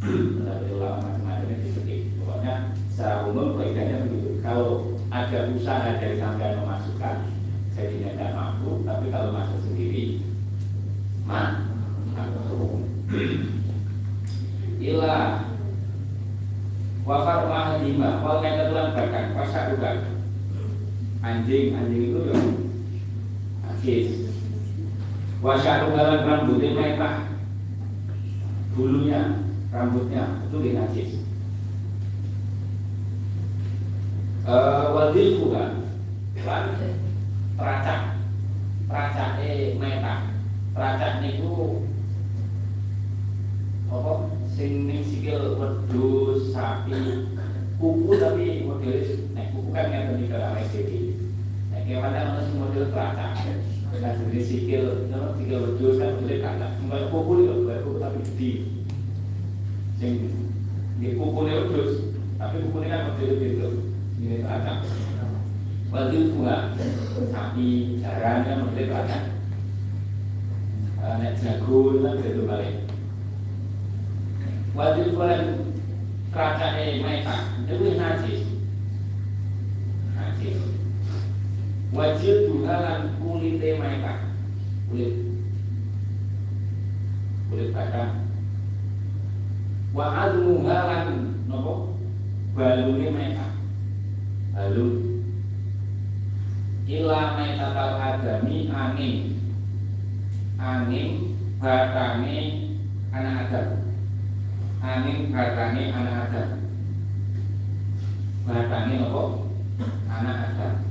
Pendapat 0.00 0.72
ulama 0.72 1.04
macam-macam 1.04 1.52
itu 1.52 1.76
seperti 1.76 1.96
pokoknya 2.16 2.72
secara 2.88 3.28
umum 3.28 3.60
kaidahnya 3.60 4.08
begitu. 4.08 4.40
Kalau 4.40 4.96
ada 5.12 5.52
usaha 5.52 6.00
dari 6.00 6.16
sampai 6.16 6.56
memasukkan 6.56 7.28
jadinya 7.76 8.16
tidak 8.16 8.32
mampu. 8.32 8.80
Tapi 8.88 9.12
kalau 9.12 9.36
masuk 9.36 9.60
sendiri 9.68 10.24
man 11.28 11.68
ila. 14.80 15.20
Wafar 17.04 17.44
mahadima 17.44 18.24
wal 18.24 18.40
ketetulan 18.40 18.96
bahkan 18.96 19.36
wasarukan 19.36 20.13
anjing 21.24 21.72
anjing 21.72 22.12
itu 22.12 22.20
ya 22.28 22.36
najis 23.64 24.08
wasarukan 25.40 26.20
rambutnya 26.28 26.76
merah 26.76 27.16
bulunya 28.76 29.40
rambutnya 29.72 30.44
itu 30.44 30.56
dia 30.60 30.72
najis 30.76 31.10
uh, 34.44 34.92
wadil 34.92 35.28
bukan 35.40 35.70
lan 36.44 36.64
teracak 37.56 38.00
teracak 38.84 39.30
eh 39.40 39.80
merah 39.80 40.28
teracak 40.76 41.24
niku 41.24 41.80
apa? 43.94 44.26
Sing 44.50 44.90
ning 44.90 45.06
sikil 45.06 45.54
wedhus 45.58 46.50
sapi. 46.50 47.30
Kuku 47.78 48.16
tapi 48.18 48.66
model 48.66 49.02
nek 49.34 49.50
kuku 49.50 49.70
kan 49.74 49.90
yang 49.90 50.14
awake 50.14 50.70
dhewe 50.70 50.98
nek 51.10 51.13
kewan 51.84 52.16
kan 52.16 52.40
sing 52.40 52.56
model 52.56 52.88
teracak 52.88 53.36
nah 53.94 54.10
dari 54.16 54.40
sikil 54.40 55.06
sikil 55.36 55.58
wedhus 55.60 56.00
kan 56.00 56.16
model 56.16 56.40
teracak 56.40 56.72
mbak 56.80 57.12
kuku 57.12 57.32
itu 57.44 57.54
mbak 57.62 57.78
kuku 57.84 57.98
tapi 58.00 58.18
di 58.40 58.50
sing 60.00 60.12
di 60.96 61.08
kuku 61.12 61.38
ne 61.44 61.52
wedhus 61.60 61.92
tapi 62.40 62.56
kuku 62.64 62.78
kan 62.88 63.12
model 63.12 63.30
gitu 63.36 63.68
ini 64.24 64.40
teracak 64.40 64.78
Wajib 65.94 66.34
bunga 66.34 66.74
sapi 67.30 68.02
jarang 68.02 68.42
kan 68.42 68.66
model 68.66 68.82
teracak 68.90 69.24
nek 71.04 71.36
jago 71.38 72.02
kan 72.02 72.18
gitu 72.18 72.42
balik. 72.48 72.74
Wajib 74.74 75.14
bulan 75.14 75.70
keracane 76.34 76.98
mereka 76.98 77.36
itu 77.62 77.94
najis. 77.94 78.42
Najis 80.18 80.58
wajib 81.94 82.50
buhalan 82.50 83.14
kulit 83.22 83.62
mereka. 83.62 84.34
Kulit. 84.90 85.14
Kulit 87.48 87.70
badan 87.70 88.26
wa 89.94 90.26
almuhalan 90.26 91.38
nopo? 91.46 91.94
Balune 92.58 93.14
mereka. 93.14 93.46
Balun 94.50 95.22
ila 96.90 97.38
tal 97.38 97.94
adami 98.02 98.68
angin. 98.74 99.38
Angin 100.58 101.38
batange 101.62 102.38
anak 103.14 103.50
adam. 103.50 103.68
Angin 104.82 105.30
batange 105.30 105.82
anak 105.94 106.16
adam. 106.30 106.50
Batange 108.44 108.94
apa 108.98 109.22
anak 110.10 110.38
adam 110.50 110.83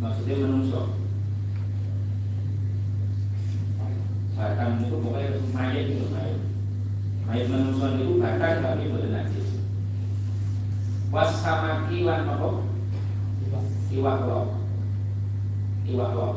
maksudnya 0.00 0.34
menusuk 0.40 0.96
batang 4.32 4.80
itu 4.80 4.96
pokoknya 4.96 5.36
mayat 5.52 5.84
itu 5.92 6.08
mayat 6.08 6.40
mayat 7.28 7.46
menusuk 7.52 8.00
itu 8.00 8.16
batang 8.16 8.64
tapi 8.64 8.88
bukan 8.88 9.12
najis. 9.12 9.48
Was 11.12 11.44
sama 11.44 11.92
kilan 11.92 12.24
apa? 12.24 12.64
Iwak 13.90 14.18
lok 14.24 14.46
iwak 15.84 16.10
lok 16.16 16.36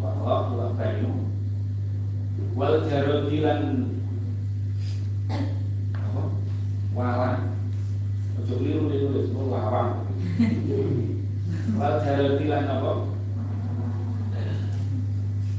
iwak 0.00 0.16
lok 0.24 0.42
iwak 0.56 0.70
banyu. 0.80 1.12
Wal 2.56 2.74
jarodilan. 2.88 3.92
Apa? 5.92 6.22
Walang. 6.96 7.52
Ojo 8.40 8.52
keliru 8.56 8.88
ditulis 8.88 9.34
oh 9.36 10.05
lawang 10.34 11.06
wal 11.76 11.94
jarodilan 12.02 12.66
apa? 12.66 12.92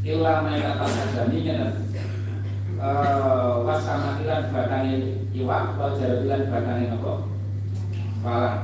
Ilah 0.08 0.38
mereka 0.48 0.80
tak 0.80 0.90
sajani 0.92 1.40
kan 1.44 1.60
was 3.66 3.82
sama 3.84 4.22
ilan 4.24 4.44
batangin 4.54 5.02
iwak 5.36 5.76
wal 5.80 5.92
jarodilan 5.96 6.52
batangin 6.52 6.96
apa? 6.96 7.14
Walang 8.24 8.60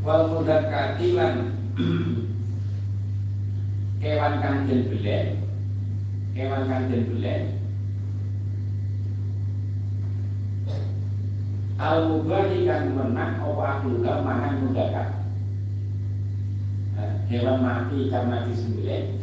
wal 0.00 0.22
mudat 0.32 0.64
katilan 0.72 1.34
kewan 4.00 4.34
kanjen 4.40 4.80
belek. 4.88 5.26
Kewan 6.32 6.64
kanjen 6.68 7.02
belek 7.10 7.59
al 11.80 12.12
mubahi 12.12 12.68
kan 12.68 12.92
menang 12.92 13.40
apa 13.40 13.80
akluka 13.80 14.20
mangan 14.20 14.60
mudakat 14.60 15.08
nah, 16.92 17.12
hewan 17.32 17.56
mati 17.64 18.12
karena 18.12 18.44
disembelih 18.44 19.16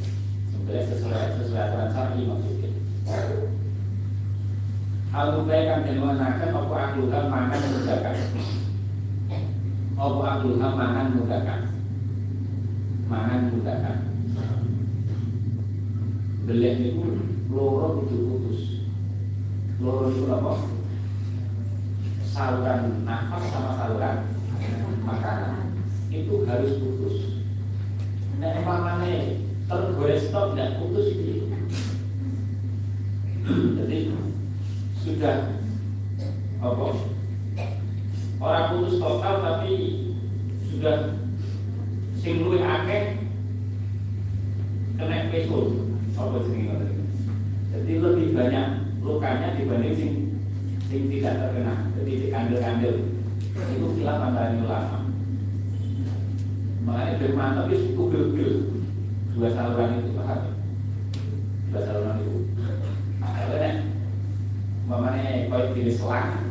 sembelih 0.49 0.83
sesuai 0.89 1.37
sesuai 1.37 1.61
aturan 1.61 1.89
syar'i 1.93 2.25
maksudnya. 2.25 2.69
Al 5.13 5.37
mubahi 5.37 5.69
kan 5.69 5.85
menangkan 5.85 6.49
apa 6.57 6.75
akluka 6.81 7.19
mangan 7.29 7.61
mudakat 7.77 8.15
apa 9.97 10.21
akluka 10.25 10.67
mangan 10.73 11.07
mudakat 11.13 11.61
mangan 13.05 13.41
mudakat 13.53 13.97
belih 16.49 16.75
itu 16.79 17.05
loro 17.53 18.01
itu 18.01 18.17
putus. 18.17 18.61
Loro 19.77 20.09
itu 20.09 20.25
apa 20.31 20.76
saluran 22.37 23.01
nafas 23.01 23.49
sama 23.49 23.73
saluran 23.81 24.29
makanan 25.01 25.73
itu 26.13 26.45
harus 26.45 26.77
putus. 26.77 27.41
Nah, 28.37 28.61
mana 28.61 29.09
tergores 29.65 30.29
stop 30.29 30.53
tidak 30.53 30.77
putus 30.77 31.17
ini. 31.17 31.49
Jadi 33.81 33.97
sudah 35.01 35.57
apa? 36.61 36.87
Orang 38.37 38.69
putus 38.69 39.01
total 39.01 39.35
tapi 39.41 39.73
sudah 40.69 41.17
sing 42.21 42.45
luwih 42.45 42.61
akeh 42.61 43.17
kena 44.93 45.33
pesul 45.33 45.89
apa 46.13 46.45
jenenge 46.45 47.01
Jadi 47.73 47.91
lebih 47.97 48.37
banyak 48.37 48.67
lukanya 49.01 49.57
dibanding 49.57 49.97
sing 49.97 50.26
tidak 50.87 51.35
terkena 51.35 51.75
jadi 51.99 52.31
kandel-kandel 52.31 52.95
itu 53.57 53.87
khilaf 53.99 54.23
antara 54.23 54.55
ulama. 54.55 54.99
Makanya 56.87 57.19
firman 57.19 57.57
tapi 57.59 57.75
kugel-gel. 57.91 58.71
Dua 59.37 59.53
saluran 59.53 60.01
itu 60.01 60.17
paham 60.17 60.41
dua 61.69 61.81
saluran 61.83 62.23
itu. 62.23 62.39
Kalau 63.19 63.57
nih 63.59 63.73
mamanya 64.87 65.51
kau 65.51 65.75
di 65.75 65.91
selang 65.91 66.41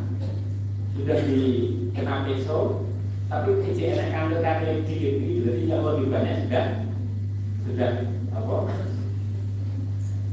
sudah 0.93 1.17
dikena 1.25 2.23
peso 2.29 2.85
tapi 3.27 3.49
kecil 3.65 3.97
kandel-kandel 3.97 4.85
dikit 4.85 5.13
gitu 5.19 5.39
jadi 5.49 5.61
yang 5.67 5.83
lebih 5.83 6.07
banyak 6.13 6.47
sudah 6.47 6.65
sudah 7.65 7.91
apa? 8.31 8.57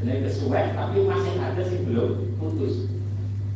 Jadi 0.04 0.20
kesuai 0.28 0.76
tapi 0.76 0.96
masih 1.08 1.34
ada 1.40 1.62
sih 1.64 1.80
belum 1.82 2.38
putus 2.38 2.93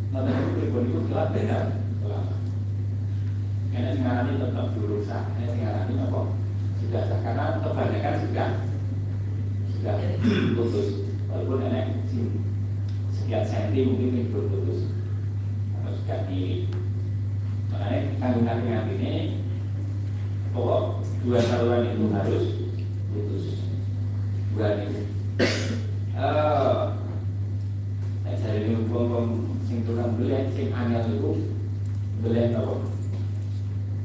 Nanti 0.09 0.31
itu 0.33 0.51
pribadi 0.57 0.89
itu 0.89 1.01
telah 1.13 1.27
beda 1.31 1.59
ulama. 2.01 2.35
Karena 3.69 3.91
sekarang 3.93 4.25
ini 4.25 4.41
tetap 4.41 4.67
berusaha, 4.73 5.21
ini 5.37 5.47
sekarang 5.53 5.85
ini 5.93 6.01
apa? 6.01 6.21
Sudah 6.81 7.03
karena 7.21 7.45
kebanyakan 7.61 8.15
sudah 8.25 8.49
sudah 9.77 9.95
putus. 10.57 10.89
Walaupun 11.29 11.61
nenek 11.61 11.87
sekian 13.13 13.45
senti 13.45 13.85
mungkin 13.85 14.33
belum 14.33 14.49
putus 14.49 14.89
atau 15.77 15.93
sudah 15.93 16.25
di 16.25 16.65
makanya 17.69 18.17
kandungan 18.17 18.65
yang 18.65 18.89
ini 18.97 19.45
pokok 20.57 21.05
dua 21.21 21.39
saluran 21.45 21.93
itu 21.93 22.09
harus 22.09 22.45
putus 23.13 23.45
bulan 24.57 24.89
itu. 24.89 25.03
Uh, 26.19 26.98
saya 28.39 28.63
ini 28.63 28.87
sing 29.67 29.79
tukang 29.83 30.15
beli 30.15 30.39
sing 30.55 30.71
angel 30.71 31.05
itu 31.11 31.33
beli 32.23 32.55
apa? 32.55 32.75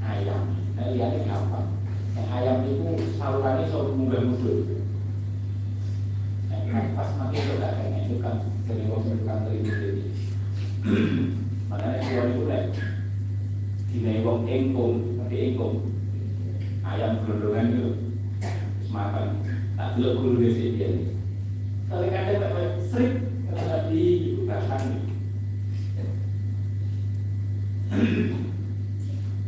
Ayam. 0.04 0.44
Nah 0.74 0.84
ini 0.90 1.26
gampang 1.30 1.68
nah, 2.14 2.26
ayam 2.38 2.66
itu 2.66 3.14
salurannya 3.18 3.70
soal 3.70 3.94
munggah 3.98 4.22
mundur 4.22 4.70
nah, 6.50 6.86
pas 6.98 7.10
mati 7.18 7.38
itu 7.42 7.54
gak 7.58 7.74
kayaknya 7.78 8.00
itu 8.06 8.16
kan 8.22 8.36
jadi 8.70 8.84
wong 8.90 9.02
tukang 9.06 9.40
beli 9.46 9.60
jadi 9.66 10.06
makanya 11.70 12.00
keluar 12.06 12.28
itu 12.30 12.42
deh 12.46 12.64
di 13.94 14.20
wong 14.26 14.40
engkong 14.50 14.96
nanti 15.22 15.54
engkong. 15.54 15.76
Ayam 16.84 17.24
gelondongan 17.24 17.74
itu 17.74 17.90
semakan 18.86 19.40
tak 19.80 19.96
dulu 19.96 20.10
guru 20.20 20.36
di 20.46 20.50
sini 20.52 21.16
kalau 21.88 22.10
kadang 22.12 22.84
sering 22.92 23.14
kata 23.43 23.43
di 23.90 24.04
bahkan 24.50 24.84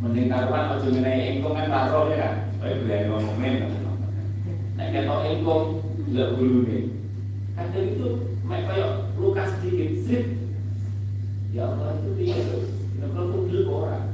Mending 0.06 0.30
aja 0.30 0.78
ngene 0.86 1.14
engkong 1.34 1.56
kan 1.58 1.72
taro 1.72 2.14
ya 2.14 2.18
kan. 2.22 2.34
Kaya 2.62 2.78
beli 2.78 3.10
ngomongin. 3.10 3.56
Nek 4.78 4.92
ketok 4.94 5.26
engkong 5.26 5.66
ndak 6.14 6.38
bulune. 6.38 6.80
Kadang 7.58 7.86
itu 7.90 8.10
mek 8.46 8.70
kaya 8.70 9.10
luka 9.18 9.50
sedikit 9.50 9.90
sip. 10.06 10.24
Ya 11.58 11.74
Allah 11.74 11.98
itu 11.98 12.10
dia 12.22 12.38
tuh. 12.38 12.70
Nek 13.02 13.10
kalau 13.18 13.50
tuh 13.50 13.66
orang. 13.66 14.14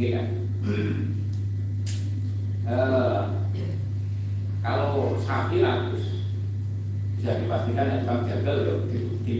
Gitu 0.00 0.16
kan. 0.16 0.26
Kalau 4.64 5.18
sapi 5.20 5.60
ratus 5.60 6.09
bisa 7.20 7.36
dipastikan 7.36 7.84
yang 7.84 8.08
bang 8.08 8.20
jagal 8.32 8.56
ya 8.64 8.74
di, 9.28 9.36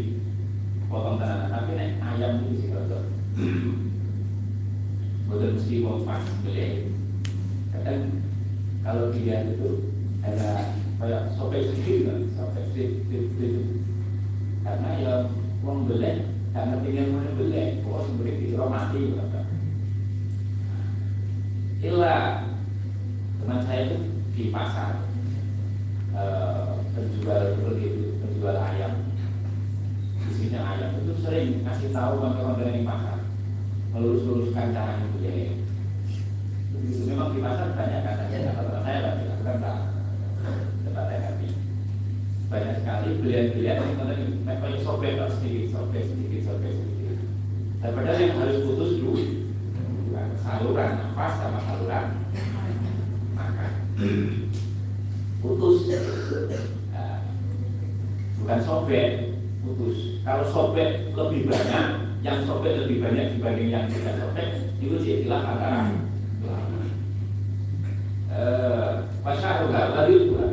potong 0.93 1.17
tanah 1.17 1.49
tapi 1.49 1.81
nek 1.81 1.97
ayam 1.97 2.45
itu 2.45 2.61
sih 2.61 2.69
kalau 2.77 3.01
Bukan 5.31 5.55
mesti 5.57 5.81
mau 5.81 6.03
pas 6.05 6.21
beli. 6.43 6.91
Kadang 7.73 8.21
kalau 8.85 9.15
dilihat 9.15 9.55
itu 9.55 9.95
ada 10.27 10.75
kayak 10.99 11.33
sobek 11.39 11.71
sedikit 11.71 12.11
kan, 12.11 12.51
sedikit 12.75 12.91
sedikit. 13.09 13.65
Karena 14.67 14.91
ya 15.01 15.15
uang 15.63 15.87
beli, 15.87 16.27
karena 16.51 16.83
tinggal 16.83 17.07
mana 17.15 17.33
beli, 17.39 17.79
kok 17.81 18.03
sebenarnya 18.11 18.43
di 18.43 18.47
mati 18.59 19.01
berapa. 19.15 19.41
Ilah 21.81 22.27
teman 23.39 23.61
saya 23.65 23.81
itu 23.87 23.99
di 24.35 24.43
pasar 24.51 25.10
uh, 26.21 26.77
penjual 26.93 27.57
penjual 28.21 28.57
ayam. 28.57 28.93
Isinya 30.29 30.61
ayam 30.77 30.91
itu 31.01 31.13
sering 31.25 31.65
kasih 31.65 31.91
tahu 31.91 32.21
kawan-kawan 32.21 32.61
dari 32.61 32.85
pasar 32.85 33.19
melurus-luruskan 33.91 34.71
cara 34.71 35.03
budaya 35.11 35.59
begitu 36.71 37.03
memang 37.11 37.35
di 37.35 37.41
pasar 37.43 37.75
banyak 37.75 38.01
katanya. 38.05 38.57
Kata 38.57 38.79
saya 38.85 38.99
lah 39.03 39.13
dilakukan 39.19 39.57
tak 39.65 39.79
tempat 40.87 41.05
saya 41.09 41.21
kami 41.27 41.49
banyak 42.51 42.75
sekali 42.83 43.09
belian-belian 43.23 43.79
yang 43.79 43.95
tadi 43.99 44.25
kayak 44.45 44.83
sobek 44.83 45.13
sedikit 45.31 45.65
sobek 45.75 46.03
sedikit 46.05 46.41
sobek 46.47 46.73
sedikit. 46.73 47.17
Daripada 47.81 48.21
yang 48.21 48.37
harus 48.39 48.63
putus 48.65 49.01
dulu. 49.01 49.17
Saluran 50.41 50.91
nafas 50.99 51.33
sama 51.37 51.61
saluran 51.63 52.07
makan 53.37 53.73
putus. 55.41 55.89
Nah, 56.93 57.25
bukan 58.41 58.59
sobek 58.61 59.09
putus. 59.65 60.21
Kalau 60.25 60.45
sobek 60.45 61.13
lebih 61.17 61.49
banyak 61.49 61.87
yang 62.21 62.45
sobek 62.45 62.85
lebih 62.85 63.01
banyak 63.01 63.37
dibanding 63.37 63.73
yang 63.73 63.89
tidak 63.89 64.21
sobek 64.21 64.49
itu 64.81 64.97
istilah 65.01 65.41
antara 65.41 65.89
Wasyaruha 69.21 69.83
lalu 69.97 70.33
dua 70.33 70.47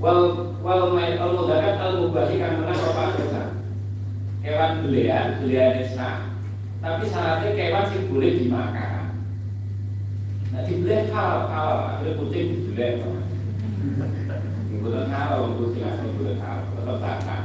Wal 0.00 0.20
wal 0.64 0.96
main 0.96 1.20
al 1.20 1.36
mudakat 1.36 1.76
al 1.76 1.92
mubahi 2.00 2.40
kan 2.40 2.60
menang 2.60 2.80
apa 2.80 3.04
Kewan 4.40 4.72
belian, 4.88 5.36
belian 5.44 5.84
sah. 5.92 6.32
Tapi 6.80 7.04
syaratnya 7.04 7.52
kewan 7.52 7.84
sih 7.92 8.08
boleh 8.08 8.40
dimakan 8.40 8.99
Nah 10.50 10.66
dibeli 10.66 11.06
hal, 11.14 11.46
hal, 11.46 11.74
akhirnya 11.94 12.18
kucing 12.18 12.46
dibeli 12.58 12.98
Bukan 14.82 15.06
hal, 15.06 15.54
kucing 15.54 15.86
asli 15.86 16.10
bukan 16.18 16.42
hal, 16.42 16.58
tetap 16.74 16.98
tak 17.22 17.42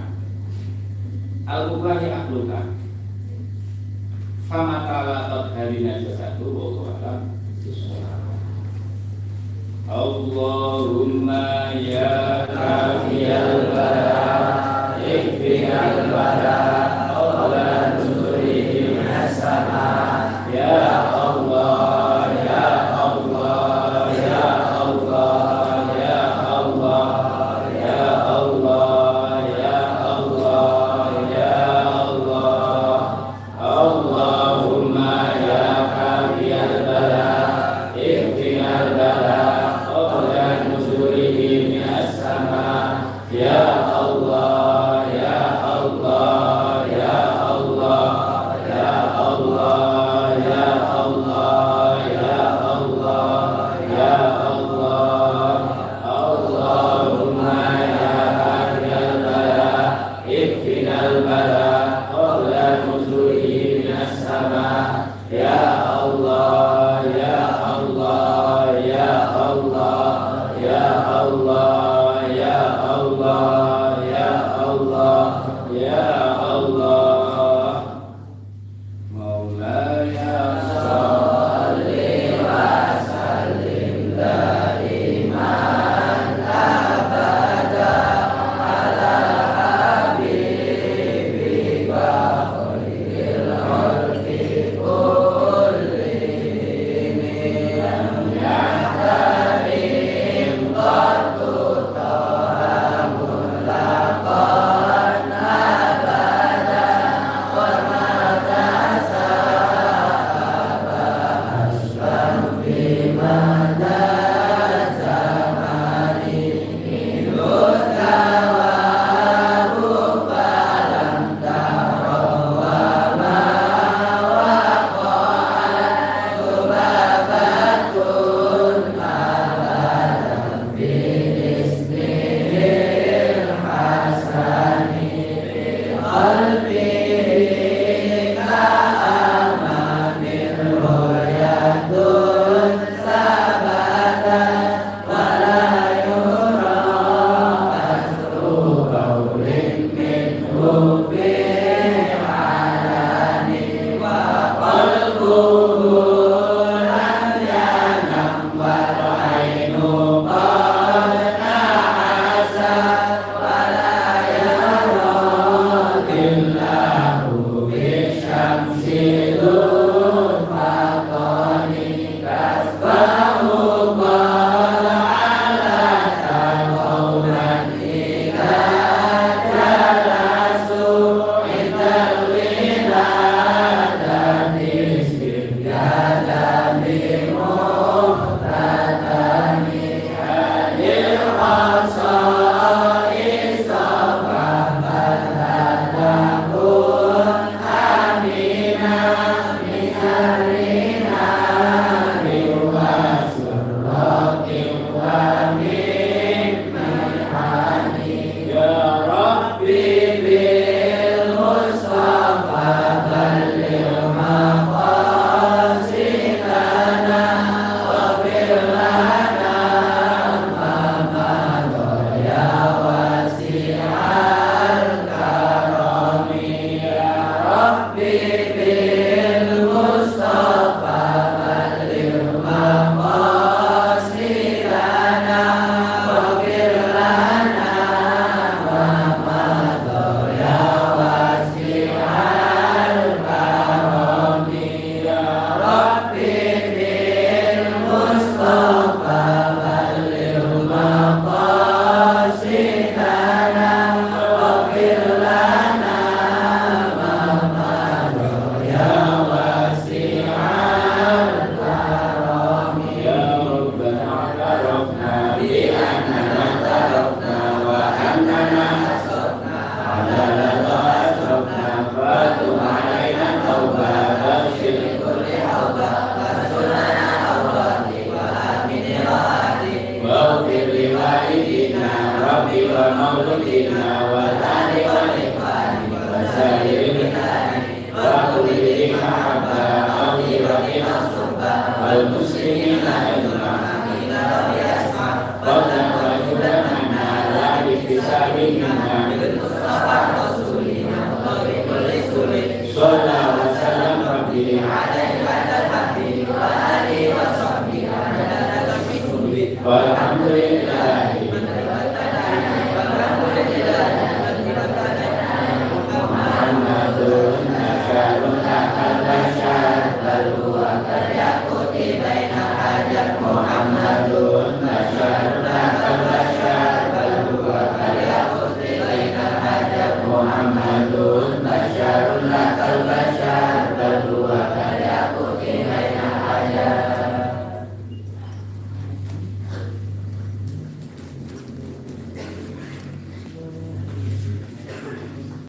Al-Bukhari 1.46 2.10
akluka 2.10 2.74
Fama 4.50 4.90
ta'ala 4.90 5.30
tadharina 5.30 6.02
jasadu 6.02 6.50
Wa 6.50 6.98
alam. 6.98 7.22
Allahumma 9.86 11.78
ya 11.78 12.50
kafiyal 12.50 13.70
bara 13.70 14.98
Ikfiyal 14.98 16.10
bara 16.10 16.85
Sama 64.26 64.65